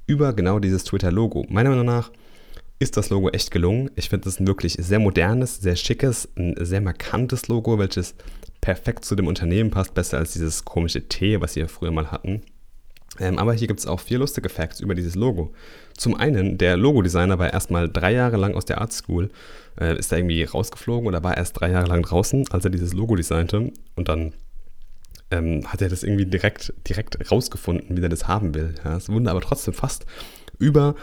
über 0.08 0.32
genau 0.32 0.58
dieses 0.58 0.82
Twitter-Logo. 0.84 1.46
Meiner 1.48 1.70
Meinung 1.70 1.86
nach 1.86 2.10
ist 2.80 2.96
das 2.96 3.10
Logo 3.10 3.28
echt 3.30 3.50
gelungen. 3.50 3.90
Ich 3.94 4.08
finde 4.08 4.28
es 4.28 4.40
ein 4.40 4.46
wirklich 4.46 4.76
sehr 4.80 4.98
modernes, 4.98 5.60
sehr 5.60 5.76
schickes, 5.76 6.28
ein 6.36 6.54
sehr 6.58 6.80
markantes 6.80 7.48
Logo, 7.48 7.78
welches 7.78 8.14
perfekt 8.60 9.04
zu 9.04 9.14
dem 9.14 9.26
Unternehmen 9.26 9.70
passt, 9.70 9.94
besser 9.94 10.18
als 10.18 10.32
dieses 10.32 10.64
komische 10.64 11.06
T, 11.08 11.40
was 11.40 11.54
ja 11.54 11.68
früher 11.68 11.90
mal 11.90 12.10
hatten. 12.10 12.42
Ähm, 13.20 13.38
aber 13.38 13.52
hier 13.52 13.68
gibt 13.68 13.80
es 13.80 13.86
auch 13.86 14.00
vier 14.00 14.18
lustige 14.18 14.48
Facts 14.48 14.80
über 14.80 14.94
dieses 14.94 15.14
Logo. 15.14 15.52
Zum 15.96 16.14
einen, 16.14 16.56
der 16.56 16.76
Logodesigner 16.76 17.38
war 17.38 17.52
erstmal 17.52 17.88
drei 17.88 18.12
Jahre 18.12 18.36
lang 18.36 18.54
aus 18.54 18.64
der 18.64 18.80
Art 18.80 18.92
School, 18.92 19.30
äh, 19.80 19.98
ist 19.98 20.12
da 20.12 20.16
irgendwie 20.16 20.42
rausgeflogen 20.44 21.08
oder 21.08 21.22
war 21.22 21.36
erst 21.36 21.60
drei 21.60 21.70
Jahre 21.70 21.88
lang 21.88 22.02
draußen, 22.02 22.46
als 22.50 22.64
er 22.64 22.70
dieses 22.70 22.92
Logo 22.92 23.16
designte. 23.16 23.72
Und 23.96 24.08
dann 24.08 24.32
ähm, 25.30 25.66
hat 25.66 25.82
er 25.82 25.88
das 25.88 26.02
irgendwie 26.02 26.26
direkt, 26.26 26.73
direkt 26.88 27.30
rausgefunden, 27.30 27.97
wie 27.97 28.02
er 28.02 28.08
das 28.08 28.28
haben 28.28 28.54
will. 28.54 28.75
Ja, 28.85 28.97
es 28.97 29.08
wurden 29.08 29.28
aber 29.28 29.40
trotzdem 29.40 29.75
fast 29.75 30.06
über 30.58 30.94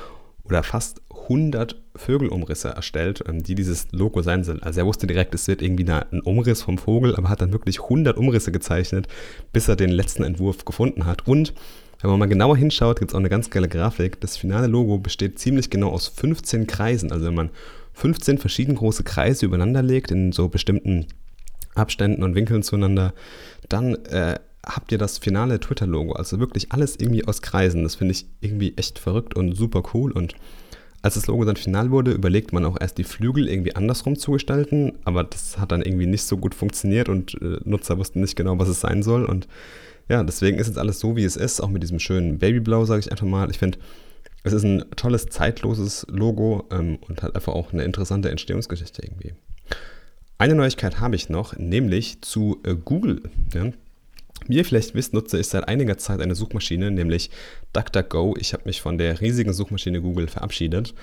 oder 0.43 0.63
fast 0.63 1.01
100 1.23 1.75
Vögelumrisse 1.95 2.69
erstellt, 2.69 3.23
ähm, 3.27 3.43
die 3.43 3.55
dieses 3.55 3.87
Logo 3.91 4.21
sein 4.21 4.43
sollen. 4.43 4.61
Also 4.61 4.81
er 4.81 4.85
wusste 4.85 5.07
direkt, 5.07 5.33
es 5.33 5.47
wird 5.47 5.61
irgendwie 5.61 5.89
ein 5.89 6.21
Umriss 6.21 6.61
vom 6.61 6.77
Vogel, 6.77 7.15
aber 7.15 7.29
hat 7.29 7.41
dann 7.41 7.53
wirklich 7.53 7.81
100 7.81 8.17
Umrisse 8.17 8.51
gezeichnet, 8.51 9.07
bis 9.53 9.67
er 9.67 9.75
den 9.75 9.89
letzten 9.89 10.23
Entwurf 10.23 10.65
gefunden 10.65 11.05
hat. 11.05 11.27
Und 11.27 11.53
wenn 12.01 12.09
man 12.11 12.19
mal 12.19 12.27
genauer 12.27 12.57
hinschaut, 12.57 12.99
gibt 12.99 13.11
es 13.11 13.15
auch 13.15 13.19
eine 13.19 13.29
ganz 13.29 13.49
geile 13.49 13.67
Grafik. 13.67 14.19
Das 14.21 14.37
finale 14.37 14.67
Logo 14.67 14.99
besteht 14.99 15.39
ziemlich 15.39 15.69
genau 15.69 15.89
aus 15.89 16.07
15 16.07 16.67
Kreisen. 16.67 17.11
Also 17.11 17.25
wenn 17.25 17.33
man 17.33 17.49
15 17.93 18.37
verschieden 18.37 18.75
große 18.75 19.03
Kreise 19.03 19.45
übereinander 19.45 19.81
legt 19.81 20.11
in 20.11 20.31
so 20.31 20.49
bestimmten 20.49 21.07
Abständen 21.73 22.23
und 22.23 22.35
Winkeln 22.35 22.63
zueinander, 22.63 23.13
dann 23.75 23.95
äh, 24.05 24.39
habt 24.65 24.91
ihr 24.91 24.97
das 24.97 25.17
finale 25.17 25.59
Twitter-Logo. 25.59 26.13
Also 26.13 26.39
wirklich 26.39 26.71
alles 26.71 26.95
irgendwie 26.97 27.27
aus 27.27 27.41
Kreisen. 27.41 27.83
Das 27.83 27.95
finde 27.95 28.13
ich 28.13 28.25
irgendwie 28.39 28.73
echt 28.77 28.99
verrückt 28.99 29.35
und 29.35 29.53
super 29.53 29.83
cool. 29.93 30.11
Und 30.11 30.33
als 31.01 31.15
das 31.15 31.27
Logo 31.27 31.43
dann 31.43 31.57
final 31.57 31.91
wurde, 31.91 32.11
überlegt 32.11 32.53
man 32.53 32.65
auch 32.65 32.77
erst 32.79 32.97
die 32.97 33.03
Flügel 33.03 33.49
irgendwie 33.49 33.75
andersrum 33.75 34.17
zu 34.17 34.31
gestalten. 34.31 34.93
Aber 35.03 35.25
das 35.25 35.57
hat 35.57 35.73
dann 35.73 35.81
irgendwie 35.81 36.07
nicht 36.07 36.23
so 36.23 36.37
gut 36.37 36.55
funktioniert 36.55 37.09
und 37.09 37.35
äh, 37.41 37.59
Nutzer 37.65 37.97
wussten 37.97 38.21
nicht 38.21 38.37
genau, 38.37 38.57
was 38.57 38.69
es 38.69 38.79
sein 38.79 39.03
soll. 39.03 39.25
Und 39.25 39.47
ja, 40.07 40.23
deswegen 40.23 40.57
ist 40.57 40.67
jetzt 40.67 40.79
alles 40.79 40.99
so, 40.99 41.17
wie 41.17 41.25
es 41.25 41.35
ist. 41.35 41.61
Auch 41.61 41.69
mit 41.69 41.83
diesem 41.83 41.99
schönen 41.99 42.39
Babyblau, 42.39 42.85
sage 42.85 43.01
ich 43.01 43.11
einfach 43.11 43.27
mal. 43.27 43.51
Ich 43.51 43.59
finde, 43.59 43.77
es 44.43 44.53
ist 44.53 44.63
ein 44.63 44.85
tolles, 44.95 45.25
zeitloses 45.25 46.07
Logo 46.09 46.65
ähm, 46.71 46.97
und 47.07 47.23
hat 47.23 47.35
einfach 47.35 47.53
auch 47.53 47.73
eine 47.73 47.83
interessante 47.83 48.29
Entstehungsgeschichte 48.29 49.03
irgendwie. 49.03 49.33
Eine 50.37 50.55
Neuigkeit 50.55 50.99
habe 50.99 51.15
ich 51.15 51.29
noch, 51.29 51.55
nämlich 51.57 52.21
zu 52.21 52.59
äh, 52.65 52.75
Google. 52.75 53.21
Ja. 53.53 53.71
Wie 54.47 54.57
ihr 54.57 54.65
vielleicht 54.65 54.93
wisst, 54.93 55.13
nutze 55.13 55.39
ich 55.39 55.47
seit 55.47 55.67
einiger 55.67 55.97
Zeit 55.97 56.19
eine 56.19 56.35
Suchmaschine, 56.35 56.91
nämlich 56.91 57.29
DuckDuckGo. 57.71 58.35
Ich 58.37 58.53
habe 58.53 58.63
mich 58.65 58.81
von 58.81 58.97
der 58.97 59.21
riesigen 59.21 59.53
Suchmaschine 59.53 60.01
Google 60.01 60.27
verabschiedet 60.27 60.93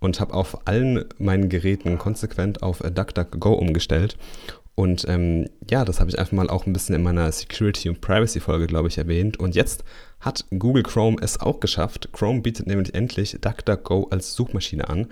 und 0.00 0.18
habe 0.18 0.34
auf 0.34 0.66
allen 0.66 1.04
meinen 1.18 1.48
Geräten 1.48 1.98
konsequent 1.98 2.64
auf 2.64 2.80
äh, 2.80 2.90
DuckDuckGo 2.90 3.52
umgestellt. 3.52 4.16
Und 4.74 5.06
ähm, 5.08 5.48
ja, 5.70 5.84
das 5.84 6.00
habe 6.00 6.10
ich 6.10 6.18
einfach 6.18 6.32
mal 6.32 6.50
auch 6.50 6.66
ein 6.66 6.72
bisschen 6.72 6.96
in 6.96 7.02
meiner 7.02 7.30
Security- 7.30 7.90
und 7.90 8.00
Privacy-Folge, 8.00 8.66
glaube 8.66 8.88
ich, 8.88 8.98
erwähnt. 8.98 9.38
Und 9.38 9.54
jetzt 9.54 9.84
hat 10.18 10.44
Google 10.50 10.82
Chrome 10.82 11.16
es 11.20 11.38
auch 11.38 11.60
geschafft. 11.60 12.08
Chrome 12.12 12.40
bietet 12.40 12.66
nämlich 12.66 12.92
endlich 12.92 13.36
DuckDuckGo 13.40 14.08
als 14.10 14.34
Suchmaschine 14.34 14.88
an. 14.88 15.06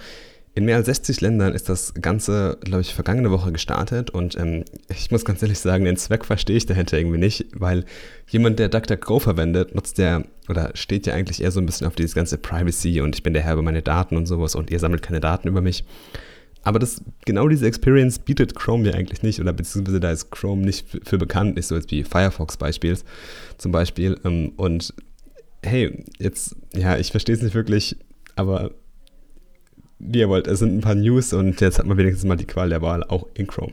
In 0.59 0.65
mehr 0.65 0.75
als 0.75 0.87
60 0.87 1.21
Ländern 1.21 1.55
ist 1.55 1.69
das 1.69 1.95
Ganze, 1.95 2.59
glaube 2.63 2.81
ich, 2.81 2.93
vergangene 2.93 3.31
Woche 3.31 3.53
gestartet 3.53 4.11
und 4.11 4.37
ähm, 4.37 4.65
ich 4.89 5.09
muss 5.13 5.25
ganz 5.25 5.41
ehrlich 5.41 5.61
sagen, 5.61 5.85
den 5.85 5.97
Zweck 5.97 6.25
verstehe 6.25 6.57
ich 6.57 6.67
dahinter 6.67 6.99
irgendwie 6.99 7.19
nicht, 7.19 7.47
weil 7.53 7.85
jemand, 8.27 8.59
der 8.59 8.69
DuckDuckGo 8.69 9.21
verwendet, 9.21 9.77
nutzt 9.77 9.99
der 9.99 10.25
oder 10.49 10.73
steht 10.75 11.07
ja 11.07 11.15
eigentlich 11.15 11.45
eher 11.45 11.53
so 11.53 11.61
ein 11.61 11.67
bisschen 11.67 11.87
auf 11.87 11.95
dieses 11.95 12.13
ganze 12.13 12.39
Privacy 12.39 13.01
und 13.01 13.15
ich 13.15 13.23
bin 13.23 13.35
der 13.35 13.43
Herr 13.45 13.53
über 13.53 13.63
meine 13.63 13.83
Daten 13.83 14.17
und 14.17 14.27
sowas 14.27 14.57
und 14.57 14.73
ihr 14.73 14.81
sammelt 14.81 15.01
keine 15.01 15.21
Daten 15.21 15.47
über 15.47 15.61
mich. 15.61 15.85
Aber 16.65 16.81
das, 16.81 17.05
genau 17.25 17.47
diese 17.47 17.65
Experience 17.65 18.19
bietet 18.19 18.57
Chrome 18.57 18.89
ja 18.89 18.95
eigentlich 18.95 19.23
nicht 19.23 19.41
oder 19.41 19.53
beziehungsweise 19.53 20.01
da 20.01 20.11
ist 20.11 20.33
Chrome 20.33 20.63
nicht 20.63 20.87
für 21.05 21.19
bekannt, 21.19 21.55
nicht 21.55 21.69
so 21.69 21.77
jetzt 21.77 21.93
wie 21.93 22.03
Firefox 22.03 22.57
Beispiels, 22.57 23.05
zum 23.59 23.71
Beispiel. 23.71 24.19
Ähm, 24.25 24.55
und 24.57 24.93
hey, 25.63 26.05
jetzt, 26.19 26.57
ja, 26.75 26.99
ich 26.99 27.13
verstehe 27.13 27.37
es 27.37 27.43
nicht 27.43 27.55
wirklich, 27.55 27.97
aber 28.35 28.73
wie 29.99 30.21
ihr 30.21 30.29
wollt. 30.29 30.47
Es 30.47 30.61
sind 30.61 30.77
ein 30.77 30.81
paar 30.81 30.95
News 30.95 31.33
und 31.33 31.61
jetzt 31.61 31.79
hat 31.79 31.87
man 31.87 31.97
wenigstens 31.97 32.27
mal 32.27 32.37
die 32.37 32.47
Qual 32.47 32.69
der 32.69 32.83
Wahl 32.83 33.05
auch 33.05 33.27
in 33.35 33.47
Chrome. 33.47 33.73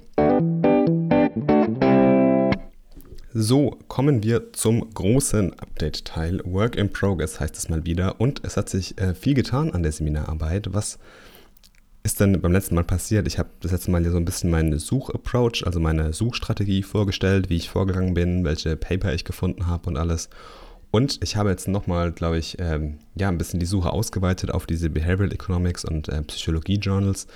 So, 3.38 3.78
kommen 3.90 4.24
wir 4.24 4.54
zum 4.54 4.94
großen 4.94 5.60
Update-Teil. 5.60 6.42
Work 6.46 6.78
in 6.78 6.92
Progress 6.92 7.40
heißt 7.42 7.58
es 7.58 7.68
mal 7.68 7.86
wieder. 7.86 8.22
Und 8.22 8.42
es 8.46 8.56
hat 8.56 8.70
sich 8.70 8.98
äh, 8.98 9.14
viel 9.14 9.34
getan 9.34 9.72
an 9.72 9.84
der 9.84 9.92
Seminararbeit. 9.92 10.74
Was 10.74 11.00
ist 12.04 12.22
denn 12.22 12.40
beim 12.40 12.54
letzten 12.54 12.76
Mal 12.76 12.86
passiert? 12.86 13.28
Ich 13.28 13.38
habe 13.38 13.50
das 13.60 13.74
letzte 13.74 13.92
Mal 13.92 14.04
hier 14.04 14.12
so 14.12 14.18
ein 14.18 14.24
bisschen 14.24 14.52
meinen 14.52 14.80
Such-Approach, 14.80 15.64
also 15.66 15.82
meine 15.82 16.14
Suchstrategie 16.14 16.82
vorgestellt, 16.82 17.50
wie 17.50 17.58
ich 17.58 17.70
vorgegangen 17.70 18.14
bin, 18.14 18.46
welche 18.46 18.78
Paper 18.78 19.14
ich 19.14 19.26
gefunden 19.26 19.68
habe 19.68 19.90
und 19.90 19.98
alles. 19.98 20.30
Und 20.96 21.22
ich 21.22 21.36
habe 21.36 21.50
jetzt 21.50 21.68
nochmal, 21.68 22.14
glaube 22.14 22.38
ich, 22.38 22.56
ähm, 22.58 23.00
ja, 23.16 23.28
ein 23.28 23.38
bisschen 23.38 23.60
die 23.60 23.66
Suche 23.66 23.92
ausgeweitet 23.92 24.52
auf 24.52 24.66
diese 24.66 24.90
Behavioral 24.90 25.34
Economics 25.34 25.84
und 25.84 26.08
äh, 26.08 26.22
Psychologie-Journals, 26.22 27.28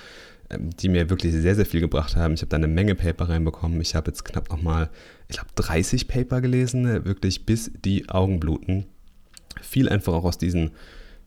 ähm, 0.48 0.70
die 0.70 0.88
mir 0.88 1.10
wirklich 1.10 1.34
sehr, 1.34 1.54
sehr 1.54 1.66
viel 1.66 1.82
gebracht 1.82 2.16
haben. 2.16 2.32
Ich 2.32 2.40
habe 2.40 2.48
da 2.48 2.56
eine 2.56 2.68
Menge 2.68 2.94
Paper 2.94 3.28
reinbekommen. 3.28 3.78
Ich 3.82 3.94
habe 3.94 4.10
jetzt 4.10 4.24
knapp 4.24 4.48
nochmal, 4.48 4.88
ich 5.28 5.36
glaube, 5.36 5.50
30 5.56 6.08
Paper 6.08 6.40
gelesen, 6.40 6.86
äh, 6.86 7.04
wirklich 7.04 7.44
bis 7.44 7.70
die 7.84 8.08
Augen 8.08 8.40
bluten. 8.40 8.86
Viel 9.60 9.90
einfach 9.90 10.14
auch 10.14 10.24
aus 10.24 10.38
diesen 10.38 10.70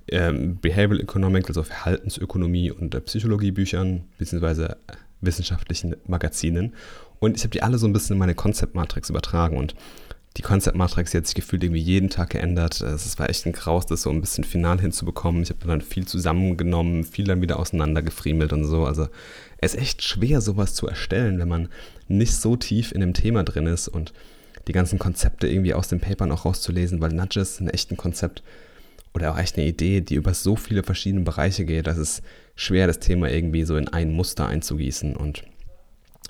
ähm, 0.07 0.57
Behavioral 0.59 1.03
Economics, 1.03 1.49
also 1.49 1.61
Verhaltensökonomie 1.61 2.71
und 2.71 2.95
äh, 2.95 3.01
Psychologie-Büchern, 3.01 4.05
beziehungsweise 4.17 4.77
äh, 4.87 4.93
wissenschaftlichen 5.21 5.97
Magazinen. 6.07 6.73
Und 7.19 7.37
ich 7.37 7.43
habe 7.43 7.51
die 7.51 7.61
alle 7.61 7.77
so 7.77 7.85
ein 7.85 7.93
bisschen 7.93 8.15
in 8.15 8.19
meine 8.19 8.33
Konzeptmatrix 8.33 9.11
übertragen. 9.11 9.55
Und 9.55 9.75
die 10.37 10.41
Concept 10.41 10.75
Matrix 10.75 11.13
hat 11.13 11.27
sich 11.27 11.35
gefühlt 11.35 11.63
irgendwie 11.63 11.81
jeden 11.81 12.09
Tag 12.09 12.31
geändert. 12.31 12.81
Es 12.81 13.19
war 13.19 13.29
echt 13.29 13.45
ein 13.45 13.51
Graus, 13.51 13.85
das 13.85 14.01
so 14.01 14.09
ein 14.09 14.19
bisschen 14.19 14.43
final 14.43 14.81
hinzubekommen. 14.81 15.43
Ich 15.43 15.49
habe 15.49 15.67
dann 15.67 15.81
viel 15.81 16.07
zusammengenommen, 16.07 17.03
viel 17.03 17.25
dann 17.25 17.41
wieder 17.41 17.59
auseinandergefriemelt 17.59 18.51
und 18.51 18.65
so. 18.65 18.85
Also 18.85 19.07
es 19.59 19.75
ist 19.75 19.81
echt 19.81 20.03
schwer, 20.03 20.41
sowas 20.41 20.73
zu 20.73 20.87
erstellen, 20.87 21.37
wenn 21.37 21.47
man 21.47 21.69
nicht 22.07 22.35
so 22.35 22.55
tief 22.55 22.91
in 22.91 23.01
dem 23.01 23.13
Thema 23.13 23.43
drin 23.43 23.67
ist 23.67 23.87
und 23.87 24.11
die 24.67 24.73
ganzen 24.73 24.97
Konzepte 24.97 25.47
irgendwie 25.47 25.73
aus 25.73 25.87
den 25.87 25.99
Papern 25.99 26.31
auch 26.31 26.45
rauszulesen, 26.45 26.99
weil 26.99 27.13
Nudges 27.13 27.57
sind 27.57 27.67
echt 27.67 27.91
ein 27.91 27.97
Konzept 27.97 28.41
oder 29.13 29.33
auch 29.33 29.37
echt 29.37 29.57
eine 29.57 29.67
Idee, 29.67 30.01
die 30.01 30.15
über 30.15 30.33
so 30.33 30.55
viele 30.55 30.83
verschiedene 30.83 31.23
Bereiche 31.23 31.65
geht, 31.65 31.85
dass 31.85 31.97
es 31.97 32.23
schwer, 32.55 32.87
das 32.87 32.99
Thema 32.99 33.29
irgendwie 33.29 33.65
so 33.65 33.77
in 33.77 33.87
ein 33.87 34.11
Muster 34.11 34.47
einzugießen 34.47 35.15
und 35.15 35.43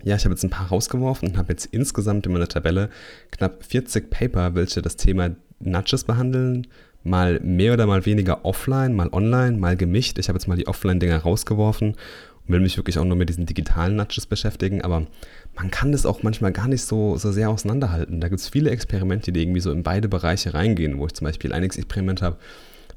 ja, 0.03 0.15
ich 0.15 0.25
habe 0.25 0.33
jetzt 0.33 0.43
ein 0.43 0.49
paar 0.49 0.67
rausgeworfen 0.67 1.29
und 1.29 1.37
habe 1.37 1.53
jetzt 1.53 1.65
insgesamt 1.67 2.25
in 2.25 2.33
meiner 2.33 2.47
Tabelle 2.47 2.89
knapp 3.31 3.63
40 3.63 4.09
Paper, 4.09 4.55
welche 4.55 4.81
das 4.81 4.97
Thema 4.97 5.31
Nudges 5.59 6.03
behandeln. 6.03 6.67
Mal 7.05 7.39
mehr 7.41 7.73
oder 7.73 7.85
mal 7.85 8.05
weniger 8.05 8.45
offline, 8.45 8.95
mal 8.95 9.09
online, 9.11 9.57
mal 9.57 9.75
gemischt. 9.75 10.19
Ich 10.19 10.29
habe 10.29 10.37
jetzt 10.37 10.47
mal 10.47 10.57
die 10.57 10.67
Offline-Dinger 10.67 11.19
rausgeworfen 11.19 11.89
und 11.89 12.53
will 12.53 12.61
mich 12.61 12.77
wirklich 12.77 12.97
auch 12.97 13.05
nur 13.05 13.17
mit 13.17 13.29
diesen 13.29 13.45
digitalen 13.45 13.95
Nudges 13.95 14.25
beschäftigen. 14.25 14.81
Aber 14.81 15.07
man 15.55 15.71
kann 15.71 15.91
das 15.91 16.05
auch 16.05 16.23
manchmal 16.23 16.51
gar 16.51 16.67
nicht 16.67 16.83
so, 16.83 17.17
so 17.17 17.31
sehr 17.31 17.49
auseinanderhalten. 17.49 18.21
Da 18.21 18.29
gibt 18.29 18.39
es 18.39 18.49
viele 18.49 18.71
Experimente, 18.71 19.31
die 19.31 19.41
irgendwie 19.41 19.59
so 19.59 19.71
in 19.71 19.83
beide 19.83 20.07
Bereiche 20.07 20.53
reingehen, 20.53 20.97
wo 20.97 21.05
ich 21.05 21.13
zum 21.13 21.25
Beispiel 21.25 21.51
ein 21.51 21.63
Experiment 21.63 22.21
habe, 22.21 22.37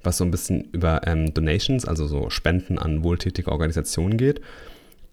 was 0.03 0.19
so 0.19 0.25
ein 0.25 0.31
bisschen 0.31 0.69
über 0.73 1.07
ähm, 1.07 1.35
Donations, 1.35 1.85
also 1.85 2.07
so 2.07 2.31
Spenden 2.31 2.79
an 2.79 3.03
wohltätige 3.03 3.51
Organisationen 3.51 4.17
geht. 4.17 4.41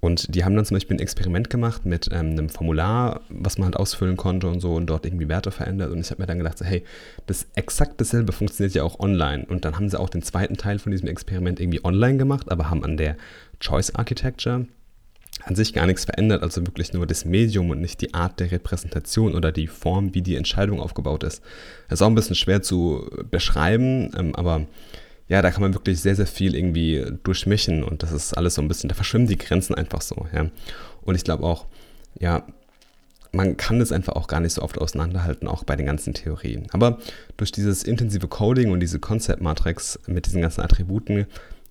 Und 0.04 0.36
die 0.36 0.44
haben 0.44 0.54
dann 0.54 0.66
zum 0.66 0.76
Beispiel 0.76 0.98
ein 0.98 1.00
Experiment 1.00 1.50
gemacht 1.50 1.86
mit 1.86 2.10
ähm, 2.12 2.32
einem 2.32 2.50
Formular, 2.50 3.22
was 3.30 3.58
man 3.58 3.68
halt 3.68 3.78
ausfüllen 3.78 4.18
konnte 4.18 4.48
und 4.48 4.60
so 4.60 4.74
und 4.74 4.88
dort 4.88 5.06
irgendwie 5.06 5.30
Werte 5.30 5.50
verändert. 5.50 5.94
Und 5.94 6.02
ich 6.02 6.12
habe 6.12 6.22
mir 6.22 6.28
dann 6.28 6.40
gedacht, 6.40 6.58
so, 6.58 6.66
hey, 6.66 6.84
das 7.26 7.48
exakt 7.56 8.02
dasselbe 8.02 8.34
funktioniert 8.34 8.76
ja 8.76 8.84
auch 8.84 9.00
online. 9.00 9.46
Und 9.46 9.64
dann 9.64 9.78
haben 9.78 9.88
sie 9.88 9.98
auch 9.98 10.10
den 10.10 10.22
zweiten 10.22 10.58
Teil 10.58 10.78
von 10.80 10.92
diesem 10.92 11.08
Experiment 11.08 11.62
irgendwie 11.62 11.86
online 11.86 12.18
gemacht, 12.18 12.52
aber 12.52 12.70
haben 12.70 12.84
an 12.84 12.98
der 12.98 13.16
Choice 13.62 13.96
Architecture 13.96 14.66
an 15.46 15.56
sich 15.56 15.72
gar 15.72 15.88
nichts 15.88 16.04
verändert, 16.04 16.44
also 16.44 16.68
wirklich 16.68 16.92
nur 16.92 17.08
das 17.08 17.24
Medium 17.24 17.70
und 17.70 17.80
nicht 17.80 18.02
die 18.02 18.14
Art 18.14 18.42
der 18.42 18.52
Repräsentation 18.52 19.34
oder 19.34 19.54
die 19.54 19.68
Form, 19.68 20.14
wie 20.14 20.22
die 20.22 20.36
Entscheidung 20.36 20.82
aufgebaut 20.82 21.24
ist. 21.24 21.42
Das 21.88 22.00
ist 22.00 22.04
auch 22.04 22.08
ein 22.08 22.16
bisschen 22.16 22.36
schwer 22.36 22.62
zu 22.62 23.10
beschreiben, 23.32 24.12
ähm, 24.18 24.36
aber 24.36 24.68
ja, 25.28 25.42
da 25.42 25.52
kann 25.52 25.62
man 25.62 25.74
wirklich 25.74 26.00
sehr, 26.00 26.16
sehr 26.16 26.28
viel 26.28 26.56
irgendwie 26.56 27.06
durchmischen 27.24 27.84
und 27.84 28.04
das 28.04 28.12
ist 28.12 28.34
alles 28.38 28.56
so 28.56 28.62
ein 28.62 28.68
bisschen, 28.68 28.90
da 28.90 28.96
verschwimmen 28.96 29.28
die 29.28 29.38
Grenzen 29.38 29.76
einfach 29.76 30.02
so, 30.02 30.28
ja. 30.34 30.50
Und 31.02 31.16
ich 31.16 31.24
glaube 31.24 31.44
auch, 31.44 31.66
ja, 32.20 32.46
man 33.32 33.58
kann 33.58 33.80
das 33.80 33.92
einfach 33.92 34.14
auch 34.14 34.28
gar 34.28 34.40
nicht 34.40 34.54
so 34.54 34.62
oft 34.62 34.78
auseinanderhalten, 34.78 35.48
auch 35.48 35.64
bei 35.64 35.76
den 35.76 35.88
ganzen 35.88 36.14
Theorien. 36.14 36.68
Aber 36.72 37.00
durch 37.36 37.52
dieses 37.52 37.84
intensive 37.84 38.28
Coding 38.28 38.72
und 38.72 38.80
diese 38.80 39.00
Concept 39.00 39.42
Matrix 39.42 40.00
mit 40.06 40.28
diesen 40.28 40.42
ganzen 40.42 40.62
Attributen 40.62 41.26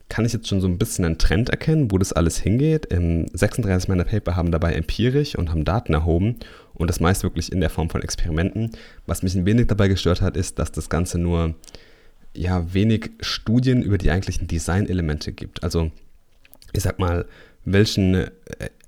kann 0.08 0.24
ich 0.26 0.32
jetzt 0.32 0.48
schon 0.48 0.60
so 0.60 0.66
ein 0.66 0.76
bisschen 0.76 1.04
einen 1.04 1.18
Trend 1.18 1.48
erkennen, 1.48 1.90
wo 1.90 1.98
das 1.98 2.12
alles 2.12 2.36
hingeht. 2.36 2.88
36 2.90 3.88
meiner 3.88 4.04
Paper 4.04 4.36
haben 4.36 4.50
dabei 4.50 4.74
empirisch 4.74 5.36
und 5.36 5.50
haben 5.50 5.64
Daten 5.64 5.94
erhoben 5.94 6.36
und 6.74 6.90
das 6.90 7.00
meist 7.00 7.22
wirklich 7.22 7.52
in 7.52 7.60
der 7.60 7.70
Form 7.70 7.88
von 7.88 8.02
Experimenten. 8.02 8.72
Was 9.06 9.22
mich 9.22 9.34
ein 9.34 9.46
wenig 9.46 9.68
dabei 9.68 9.88
gestört 9.88 10.20
hat, 10.20 10.36
ist, 10.36 10.58
dass 10.58 10.72
das 10.72 10.90
Ganze 10.90 11.18
nur 11.18 11.54
ja 12.34 12.72
wenig 12.72 13.10
Studien 13.20 13.82
über 13.82 13.98
die 13.98 14.10
eigentlichen 14.10 14.46
Designelemente 14.46 15.32
gibt. 15.32 15.62
Also 15.62 15.90
ich 16.72 16.82
sag 16.82 16.98
mal, 16.98 17.26
welchen 17.64 18.14
äh, 18.14 18.30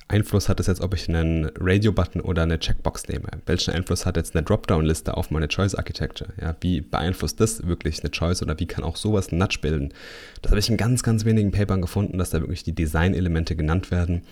Einfluss 0.08 0.48
hat 0.48 0.60
es 0.60 0.66
jetzt, 0.66 0.82
ob 0.82 0.94
ich 0.94 1.08
einen 1.08 1.50
Radio-Button 1.58 2.20
oder 2.20 2.42
eine 2.42 2.58
Checkbox 2.58 3.08
nehme? 3.08 3.28
Welchen 3.46 3.72
Einfluss 3.72 4.04
hat 4.04 4.16
jetzt 4.16 4.36
eine 4.36 4.44
Dropdown-Liste 4.44 5.16
auf 5.16 5.30
meine 5.30 5.48
Choice 5.48 5.74
Architecture? 5.74 6.30
Ja, 6.40 6.54
wie 6.60 6.82
beeinflusst 6.82 7.40
das 7.40 7.66
wirklich 7.66 8.00
eine 8.00 8.10
Choice 8.10 8.42
oder 8.42 8.58
wie 8.60 8.66
kann 8.66 8.84
auch 8.84 8.96
sowas 8.96 9.30
einen 9.30 9.38
Nudge 9.38 9.58
bilden? 9.62 9.94
Das 10.42 10.50
habe 10.50 10.60
ich 10.60 10.68
in 10.68 10.76
ganz, 10.76 11.02
ganz 11.02 11.24
wenigen 11.24 11.52
Papern 11.52 11.80
gefunden, 11.80 12.18
dass 12.18 12.30
da 12.30 12.40
wirklich 12.40 12.62
die 12.62 12.74
Design-Elemente 12.74 13.56
genannt 13.56 13.90
werden. 13.90 14.22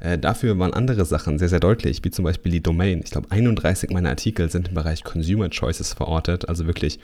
Äh, 0.00 0.18
dafür 0.18 0.58
waren 0.58 0.72
andere 0.72 1.04
Sachen 1.04 1.38
sehr, 1.38 1.50
sehr 1.50 1.60
deutlich, 1.60 2.02
wie 2.04 2.10
zum 2.10 2.24
Beispiel 2.24 2.52
die 2.52 2.62
Domain. 2.62 3.02
Ich 3.04 3.10
glaube, 3.10 3.30
31 3.30 3.90
meiner 3.90 4.10
Artikel 4.10 4.50
sind 4.50 4.68
im 4.68 4.74
Bereich 4.74 5.04
Consumer 5.04 5.50
Choices 5.50 5.92
verortet, 5.92 6.48
also 6.48 6.66
wirklich 6.66 6.98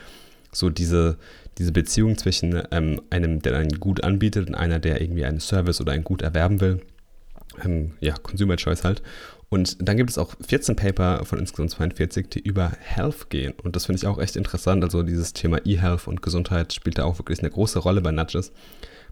so 0.54 0.70
diese, 0.70 1.18
diese 1.58 1.72
Beziehung 1.72 2.16
zwischen 2.16 2.62
ähm, 2.70 3.00
einem, 3.10 3.42
der 3.42 3.56
ein 3.58 3.80
Gut 3.80 4.04
anbietet 4.04 4.48
und 4.48 4.54
einer, 4.54 4.78
der 4.78 5.00
irgendwie 5.00 5.24
einen 5.24 5.40
Service 5.40 5.80
oder 5.80 5.92
ein 5.92 6.04
Gut 6.04 6.22
erwerben 6.22 6.60
will 6.60 6.80
ähm, 7.64 7.92
ja, 8.00 8.14
Consumer 8.14 8.56
Choice 8.56 8.84
halt. 8.84 9.02
Und 9.48 9.86
dann 9.86 9.96
gibt 9.96 10.10
es 10.10 10.18
auch 10.18 10.34
14 10.46 10.74
Paper 10.74 11.24
von 11.24 11.38
insgesamt 11.38 11.70
42, 11.70 12.28
die 12.28 12.40
über 12.40 12.72
Health 12.80 13.30
gehen. 13.30 13.54
Und 13.62 13.76
das 13.76 13.86
finde 13.86 13.98
ich 13.98 14.06
auch 14.06 14.18
echt 14.18 14.36
interessant. 14.36 14.82
Also 14.82 15.02
dieses 15.02 15.32
Thema 15.32 15.58
E-Health 15.64 16.08
und 16.08 16.22
Gesundheit 16.22 16.72
spielt 16.72 16.98
da 16.98 17.04
auch 17.04 17.18
wirklich 17.18 17.38
eine 17.40 17.50
große 17.50 17.78
Rolle 17.78 18.00
bei 18.00 18.10
Nudges. 18.10 18.52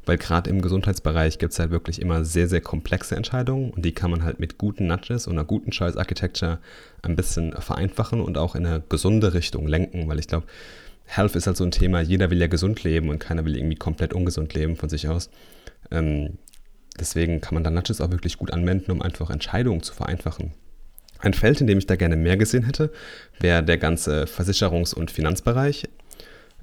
Weil 0.05 0.19
gerade 0.19 0.51
im 0.51 0.63
Gesundheitsbereich 0.63 1.39
gibt 1.39 1.53
es 1.53 1.61
halt 1.61 1.71
wirklich 1.71 2.01
immer 2.01 2.25
sehr, 2.25 2.49
sehr 2.49 2.61
komplexe 2.61 3.15
Entscheidungen 3.15 3.71
und 3.71 3.85
die 3.85 3.93
kann 3.93 4.11
man 4.11 4.25
halt 4.25 4.41
mit 4.41 4.59
guten 4.59 4.89
Nudges 4.89 5.29
und 5.29 5.35
einer 5.35 5.45
guten 5.45 5.71
Choice 5.71 5.97
Architecture 5.97 6.59
ein 7.03 7.15
bisschen 7.15 7.53
vereinfachen 7.53 8.21
und 8.21 8.37
auch 8.37 8.57
in 8.57 8.67
eine 8.67 8.83
gesunde 8.89 9.33
Richtung 9.33 9.69
lenken, 9.69 10.09
weil 10.09 10.19
ich 10.19 10.27
glaube, 10.27 10.47
Health 11.15 11.37
ist 11.37 11.47
halt 11.47 11.57
so 11.57 11.65
ein 11.65 11.71
Thema, 11.71 12.01
jeder 12.01 12.31
will 12.31 12.41
ja 12.41 12.47
gesund 12.47 12.83
leben 12.85 13.09
und 13.09 13.19
keiner 13.19 13.45
will 13.45 13.57
irgendwie 13.57 13.77
komplett 13.77 14.15
ungesund 14.15 14.55
leben 14.55 14.77
von 14.77 14.89
sich 14.89 15.09
aus. 15.09 15.31
Ähm, 15.91 16.39
Deswegen 16.99 17.41
kann 17.41 17.55
man 17.55 17.65
dann 17.65 17.75
Nudges 17.75 18.01
auch 18.01 18.11
wirklich 18.11 18.39
gut 18.39 18.53
anwenden, 18.53 18.91
um 18.91 19.03
einfach 19.03 19.31
Entscheidungen 19.31 19.83
zu 19.83 19.95
vereinfachen. 19.95 20.53
Ein 21.19 21.35
Feld, 21.35 21.61
in 21.61 21.67
dem 21.67 21.79
ich 21.79 21.87
da 21.87 21.97
gerne 21.97 22.17
mehr 22.17 22.37
gesehen 22.37 22.65
hätte, 22.65 22.93
wäre 23.39 23.63
der 23.63 23.79
ganze 23.79 24.25
Versicherungs- 24.25 24.95
und 24.95 25.11
Finanzbereich. 25.11 25.89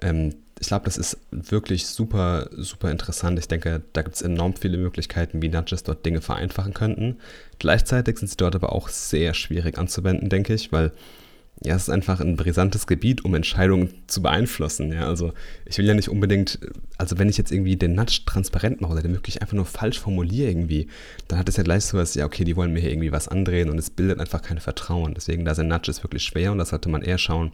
Ähm, 0.02 0.36
ich 0.60 0.68
glaube, 0.68 0.86
das 0.86 0.98
ist 0.98 1.18
wirklich 1.32 1.88
super, 1.88 2.50
super 2.52 2.92
interessant. 2.92 3.40
Ich 3.40 3.48
denke, 3.48 3.82
da 3.94 4.02
gibt 4.02 4.18
es 4.18 4.22
enorm 4.22 4.56
viele 4.56 4.78
Möglichkeiten, 4.78 5.42
wie 5.42 5.48
Nudges 5.48 5.84
dort 5.84 6.06
Dinge 6.06 6.22
vereinfachen 6.22 6.74
könnten. 6.74 7.18
Gleichzeitig 7.58 8.20
sind 8.20 8.28
sie 8.28 8.38
dort 8.38 8.56
aber 8.56 8.74
auch 8.74 8.90
sehr 8.90 9.34
schwierig 9.34 9.78
anzuwenden, 9.78 10.30
denke 10.30 10.54
ich, 10.54 10.72
weil 10.74 10.92
ja, 11.62 11.76
es 11.76 11.84
ist 11.84 11.90
einfach 11.90 12.22
ein 12.22 12.38
brisantes 12.38 12.88
Gebiet, 12.88 13.26
um 13.26 13.36
Entscheidungen 13.36 13.94
zu 14.08 14.22
beeinflussen. 14.22 14.94
Ja, 14.94 15.08
also 15.08 15.34
ich 15.66 15.78
will 15.78 15.86
ja 15.86 15.94
nicht 15.94 16.08
unbedingt, 16.08 16.60
also 16.98 17.18
wenn 17.18 17.28
ich 17.28 17.38
jetzt 17.38 17.52
irgendwie 17.52 17.76
den 17.76 17.96
Nudge 17.96 18.22
transparent 18.26 18.80
mache 18.80 18.94
oder 18.94 19.02
den 19.02 19.14
wirklich 19.14 19.42
einfach 19.42 19.56
nur 19.56 19.66
falsch 19.66 20.00
formuliere 20.00 20.50
irgendwie, 20.50 20.88
dann 21.28 21.38
hat 21.38 21.50
es 21.50 21.58
ja 21.58 21.64
gleich 21.64 21.84
so 21.84 21.98
was, 21.98 22.16
ja, 22.16 22.26
okay, 22.26 22.46
die 22.46 22.56
wollen 22.56 22.72
mir 22.72 22.80
hier 22.80 22.92
irgendwie 22.92 23.12
was 23.12 23.28
andrehen 23.28 23.70
und 23.70 23.78
es 23.78 23.90
bildet 23.90 24.20
einfach 24.20 24.42
kein 24.42 24.60
Vertrauen. 24.60 25.14
Deswegen, 25.14 25.44
da 25.44 25.54
sind 25.54 25.68
Nudges 25.68 26.02
wirklich 26.02 26.24
schwer 26.24 26.54
und 26.54 26.60
da 26.60 26.66
sollte 26.66 26.88
man 26.88 27.02
eher 27.02 27.18
schauen, 27.18 27.52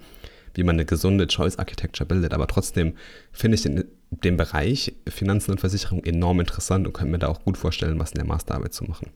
wie 0.54 0.64
man 0.64 0.76
eine 0.76 0.86
gesunde 0.86 1.26
Choice 1.26 1.58
Architecture 1.58 2.08
bildet. 2.08 2.34
Aber 2.34 2.46
trotzdem 2.46 2.94
finde 3.32 3.56
ich 3.56 3.64
den, 3.64 3.86
den 4.12 4.38
Bereich 4.38 4.94
Finanzen 5.08 5.52
und 5.52 5.60
Versicherung 5.60 6.04
enorm 6.04 6.40
interessant 6.40 6.86
und 6.86 6.94
kann 6.94 7.10
mir 7.10 7.20
da 7.20 7.28
auch 7.28 7.44
gut 7.44 7.58
vorstellen, 7.58 8.00
was 8.00 8.12
in 8.12 8.20
der 8.20 8.28
Masterarbeit 8.28 8.74
zu 8.74 8.84
machen. 8.84 9.10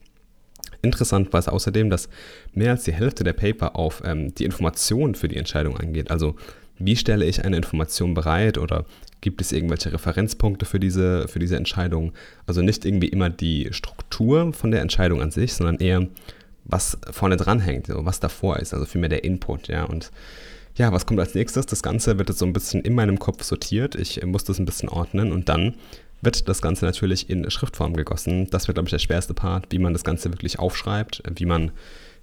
Interessant 0.81 1.33
war 1.33 1.39
es 1.39 1.47
außerdem, 1.47 1.89
dass 1.89 2.09
mehr 2.53 2.71
als 2.71 2.83
die 2.83 2.93
Hälfte 2.93 3.23
der 3.23 3.33
Paper 3.33 3.75
auf 3.75 4.01
ähm, 4.05 4.33
die 4.35 4.45
Information 4.45 5.15
für 5.15 5.27
die 5.27 5.37
Entscheidung 5.37 5.77
angeht. 5.77 6.09
Also 6.11 6.35
wie 6.79 6.95
stelle 6.95 7.25
ich 7.25 7.43
eine 7.43 7.57
Information 7.57 8.13
bereit 8.13 8.57
oder 8.57 8.85
gibt 9.21 9.41
es 9.41 9.51
irgendwelche 9.51 9.91
Referenzpunkte 9.91 10.65
für 10.65 10.79
diese, 10.79 11.27
für 11.27 11.39
diese 11.39 11.57
Entscheidung? 11.57 12.13
Also 12.47 12.61
nicht 12.61 12.85
irgendwie 12.85 13.09
immer 13.09 13.29
die 13.29 13.67
Struktur 13.71 14.53
von 14.53 14.71
der 14.71 14.81
Entscheidung 14.81 15.21
an 15.21 15.31
sich, 15.31 15.53
sondern 15.53 15.77
eher, 15.77 16.07
was 16.63 16.97
vorne 17.11 17.35
dran 17.35 17.59
hängt, 17.59 17.89
also 17.89 18.05
was 18.05 18.21
davor 18.21 18.57
ist, 18.57 18.73
also 18.73 18.85
vielmehr 18.85 19.09
der 19.09 19.25
Input, 19.25 19.67
ja. 19.67 19.83
Und 19.83 20.11
ja, 20.75 20.93
was 20.93 21.05
kommt 21.05 21.19
als 21.19 21.35
nächstes? 21.35 21.65
Das 21.65 21.83
Ganze 21.83 22.17
wird 22.17 22.29
jetzt 22.29 22.39
so 22.39 22.45
ein 22.45 22.53
bisschen 22.53 22.81
in 22.81 22.95
meinem 22.95 23.19
Kopf 23.19 23.43
sortiert. 23.43 23.95
Ich 23.95 24.23
muss 24.23 24.45
das 24.45 24.59
ein 24.59 24.65
bisschen 24.65 24.87
ordnen 24.87 25.33
und 25.33 25.49
dann 25.49 25.75
wird 26.21 26.47
das 26.49 26.61
Ganze 26.61 26.85
natürlich 26.85 27.29
in 27.29 27.49
Schriftform 27.49 27.95
gegossen. 27.95 28.49
Das 28.49 28.67
wird, 28.67 28.75
glaube 28.75 28.87
ich, 28.87 28.91
der 28.91 28.99
schwerste 28.99 29.33
Part, 29.33 29.67
wie 29.69 29.79
man 29.79 29.93
das 29.93 30.03
Ganze 30.03 30.31
wirklich 30.31 30.59
aufschreibt, 30.59 31.23
wie 31.35 31.45
man, 31.45 31.71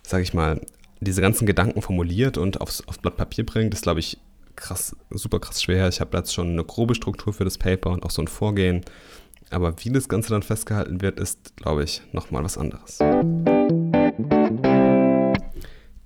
sage 0.02 0.22
ich 0.22 0.34
mal, 0.34 0.60
diese 1.00 1.20
ganzen 1.20 1.46
Gedanken 1.46 1.82
formuliert 1.82 2.38
und 2.38 2.60
aufs, 2.60 2.86
aufs 2.86 2.98
Blatt 2.98 3.16
Papier 3.16 3.44
bringt. 3.44 3.72
Das 3.72 3.80
ist, 3.80 3.84
glaube 3.84 4.00
ich, 4.00 4.18
krass, 4.56 4.96
super 5.10 5.40
krass 5.40 5.62
schwer. 5.62 5.88
Ich 5.88 6.00
habe 6.00 6.16
jetzt 6.16 6.34
schon 6.34 6.50
eine 6.50 6.64
grobe 6.64 6.94
Struktur 6.94 7.32
für 7.32 7.44
das 7.44 7.58
Paper 7.58 7.90
und 7.90 8.02
auch 8.04 8.10
so 8.10 8.22
ein 8.22 8.28
Vorgehen. 8.28 8.82
Aber 9.50 9.74
wie 9.84 9.90
das 9.90 10.08
Ganze 10.08 10.30
dann 10.30 10.42
festgehalten 10.42 11.00
wird, 11.02 11.20
ist, 11.20 11.56
glaube 11.56 11.84
ich, 11.84 12.02
nochmal 12.12 12.42
was 12.42 12.58
anderes. 12.58 12.98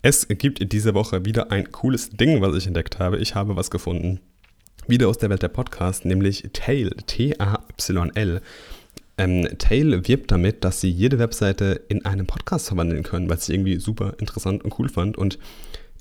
Es 0.03 0.27
gibt 0.29 0.61
in 0.61 0.69
dieser 0.69 0.95
Woche 0.95 1.25
wieder 1.25 1.51
ein 1.51 1.71
cooles 1.73 2.11
Ding, 2.11 2.41
was 2.41 2.57
ich 2.57 2.67
entdeckt 2.67 2.99
habe. 2.99 3.19
Ich 3.19 3.35
habe 3.35 3.57
was 3.57 3.71
gefunden, 3.71 4.21
wieder 4.87 5.09
aus 5.09 5.19
der 5.19 5.31
Welt 5.31 5.43
der 5.43 5.49
Podcast, 5.49 6.05
nämlich 6.05 6.49
Tail, 6.53 6.91
T-A-Y-L. 7.07 8.41
Ähm, 9.19 9.49
Tail 9.59 10.09
wirbt 10.09 10.31
damit, 10.31 10.65
dass 10.65 10.81
sie 10.81 10.91
jede 10.91 11.19
Webseite 11.19 11.81
in 11.89 12.05
einen 12.05 12.27
Podcast 12.27 12.69
verwandeln 12.69 13.03
können, 13.03 13.29
was 13.29 13.49
ich 13.49 13.55
irgendwie 13.55 13.79
super 13.79 14.15
interessant 14.19 14.65
und 14.65 14.79
cool 14.79 14.89
fand. 14.89 15.19
Und 15.19 15.39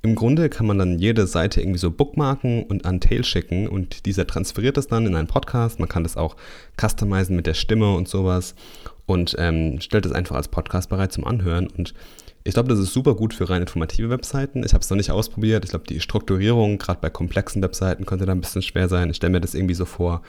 im 0.02 0.16
Grunde 0.16 0.48
kann 0.50 0.66
man 0.66 0.78
dann 0.78 0.98
jede 0.98 1.28
Seite 1.28 1.60
irgendwie 1.60 1.80
so 1.80 1.92
bookmarken 1.92 2.64
und 2.64 2.86
an 2.86 3.02
Tail 3.02 3.26
schicken 3.26 3.68
und 3.68 4.06
dieser 4.06 4.26
transferiert 4.26 4.78
das 4.78 4.88
dann 4.88 5.06
in 5.06 5.16
einen 5.16 5.28
Podcast. 5.28 5.80
Man 5.80 5.90
kann 5.90 6.04
das 6.04 6.16
auch 6.16 6.38
customizen 6.80 7.36
mit 7.36 7.48
der 7.48 7.54
Stimme 7.54 7.94
und 7.94 8.08
sowas 8.08 8.56
und 9.06 9.36
ähm, 9.38 9.82
stellt 9.82 10.06
es 10.06 10.14
einfach 10.14 10.38
als 10.38 10.48
Podcast 10.48 10.90
bereit 10.90 11.12
zum 11.12 11.26
Anhören. 11.26 11.68
Und 11.68 11.94
ich 12.50 12.56
glaube, 12.56 12.70
das 12.70 12.80
ist 12.80 12.94
super 12.94 13.14
gut 13.14 13.36
für 13.36 13.48
rein 13.48 13.62
informative 13.62 14.10
Webseiten. 14.10 14.64
Ich 14.64 14.74
habe 14.74 14.82
es 14.82 14.90
noch 14.90 14.98
nicht 14.98 15.12
ausprobiert. 15.12 15.64
Ich 15.64 15.70
glaube, 15.70 15.86
die 15.88 16.00
Strukturierung, 16.00 16.80
gerade 16.80 17.00
bei 17.00 17.12
komplexen 17.12 17.62
Webseiten, 17.62 18.08
könnte 18.08 18.26
da 18.26 18.32
ein 18.32 18.42
bisschen 18.42 18.64
schwer 18.64 18.90
sein. 18.90 19.12
Ich 19.12 19.18
stelle 19.18 19.32
mir 19.32 19.40
das 19.40 19.54
irgendwie 19.54 19.76
so 19.76 19.86
vor, 19.86 20.24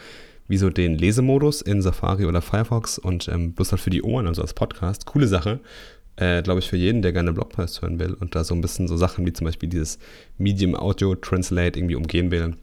wie 0.46 0.58
so 0.58 0.68
den 0.68 0.98
Lesemodus 0.98 1.62
in 1.62 1.80
Safari 1.80 2.26
oder 2.26 2.42
Firefox 2.42 2.98
und 2.98 3.28
ähm, 3.28 3.54
bloß 3.54 3.72
halt 3.72 3.80
für 3.80 3.88
die 3.88 4.02
Ohren, 4.02 4.26
also 4.26 4.42
als 4.42 4.52
Podcast. 4.52 5.06
Coole 5.06 5.28
Sache. 5.28 5.60
Äh, 6.16 6.42
glaube 6.42 6.60
ich, 6.60 6.68
für 6.68 6.76
jeden, 6.76 7.00
der 7.00 7.14
gerne 7.14 7.32
Blogpost 7.32 7.80
hören 7.80 7.98
will 7.98 8.12
und 8.12 8.34
da 8.34 8.44
so 8.44 8.54
ein 8.54 8.60
bisschen 8.60 8.86
so 8.86 8.98
Sachen 8.98 9.24
wie 9.24 9.32
zum 9.32 9.46
Beispiel 9.46 9.70
dieses 9.70 9.98
Medium 10.36 10.76
Audio 10.76 11.14
Translate 11.14 11.78
irgendwie 11.78 11.94
umgehen 11.94 12.30
will. 12.30 12.54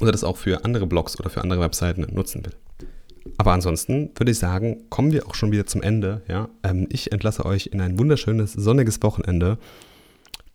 Oder 0.00 0.12
das 0.12 0.24
auch 0.24 0.38
für 0.38 0.64
andere 0.64 0.86
Blogs 0.86 1.20
oder 1.20 1.28
für 1.28 1.42
andere 1.42 1.60
Webseiten 1.60 2.06
nutzen 2.14 2.46
will. 2.46 2.54
Aber 3.38 3.52
ansonsten 3.52 4.10
würde 4.16 4.32
ich 4.32 4.38
sagen, 4.38 4.84
kommen 4.88 5.12
wir 5.12 5.26
auch 5.26 5.34
schon 5.34 5.52
wieder 5.52 5.66
zum 5.66 5.82
Ende. 5.82 6.22
Ja? 6.28 6.48
Ähm, 6.62 6.86
ich 6.90 7.12
entlasse 7.12 7.44
euch 7.44 7.66
in 7.66 7.80
ein 7.80 7.98
wunderschönes, 7.98 8.52
sonniges 8.52 9.02
Wochenende. 9.02 9.58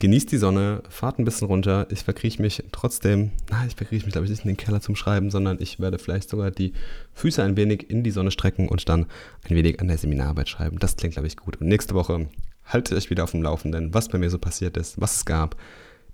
Genießt 0.00 0.32
die 0.32 0.38
Sonne, 0.38 0.82
fahrt 0.88 1.20
ein 1.20 1.24
bisschen 1.24 1.46
runter. 1.46 1.86
Ich 1.90 2.02
verkrieche 2.02 2.42
mich 2.42 2.64
trotzdem, 2.72 3.30
na, 3.50 3.64
ich 3.68 3.76
verkrieche 3.76 4.04
mich, 4.04 4.12
glaube 4.12 4.24
ich, 4.24 4.32
nicht 4.32 4.44
in 4.44 4.48
den 4.48 4.56
Keller 4.56 4.80
zum 4.80 4.96
Schreiben, 4.96 5.30
sondern 5.30 5.58
ich 5.60 5.78
werde 5.78 6.00
vielleicht 6.00 6.28
sogar 6.28 6.50
die 6.50 6.72
Füße 7.14 7.40
ein 7.40 7.56
wenig 7.56 7.88
in 7.88 8.02
die 8.02 8.10
Sonne 8.10 8.32
strecken 8.32 8.68
und 8.68 8.88
dann 8.88 9.06
ein 9.48 9.54
wenig 9.54 9.80
an 9.80 9.86
der 9.86 9.98
Seminararbeit 9.98 10.48
schreiben. 10.48 10.80
Das 10.80 10.96
klingt, 10.96 11.14
glaube 11.14 11.28
ich, 11.28 11.36
gut. 11.36 11.60
Und 11.60 11.68
nächste 11.68 11.94
Woche 11.94 12.26
haltet 12.64 12.98
euch 12.98 13.10
wieder 13.10 13.22
auf 13.22 13.30
dem 13.30 13.44
Laufenden, 13.44 13.94
was 13.94 14.08
bei 14.08 14.18
mir 14.18 14.28
so 14.28 14.38
passiert 14.38 14.76
ist, 14.76 15.00
was 15.00 15.18
es 15.18 15.24
gab 15.24 15.56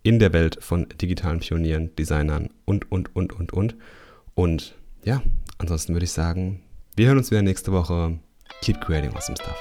in 0.03 0.19
der 0.19 0.35
Welt 0.35 0.59
von 0.61 0.87
digitalen 1.01 1.41
Pionieren, 1.41 1.95
Designern 1.97 2.51
und, 2.67 2.93
und, 2.93 3.17
und, 3.17 3.33
und, 3.33 3.55
und. 3.55 3.77
Und 4.35 4.75
ja, 5.03 5.23
ansonsten 5.59 5.93
würde 5.95 6.05
ich 6.05 6.13
sagen, 6.13 6.63
wir 6.97 7.07
hören 7.09 7.19
uns 7.19 7.31
wieder 7.31 7.43
nächste 7.43 7.73
Woche. 7.73 8.19
Keep 8.63 8.81
creating 8.81 9.15
awesome 9.15 9.37
stuff. 9.37 9.57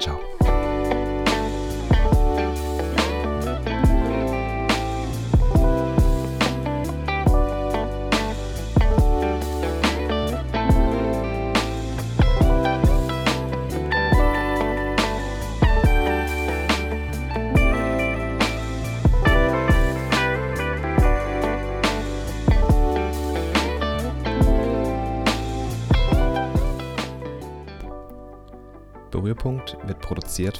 Ciao. 0.00 0.18